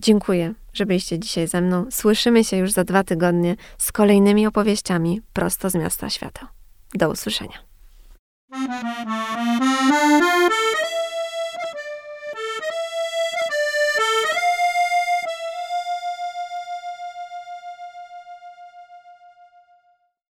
Dziękuję, 0.00 0.54
że 0.76 0.86
byliście 0.86 1.18
dzisiaj 1.18 1.48
ze 1.48 1.60
mną. 1.60 1.86
Słyszymy 1.90 2.44
się 2.44 2.56
już 2.56 2.72
za 2.72 2.84
dwa 2.84 3.04
tygodnie 3.04 3.56
z 3.78 3.92
kolejnymi 3.92 4.46
opowieściami 4.46 5.20
prosto 5.32 5.70
z 5.70 5.74
miasta 5.74 6.10
świata. 6.10 6.48
Do 6.94 7.10
usłyszenia. 7.10 7.58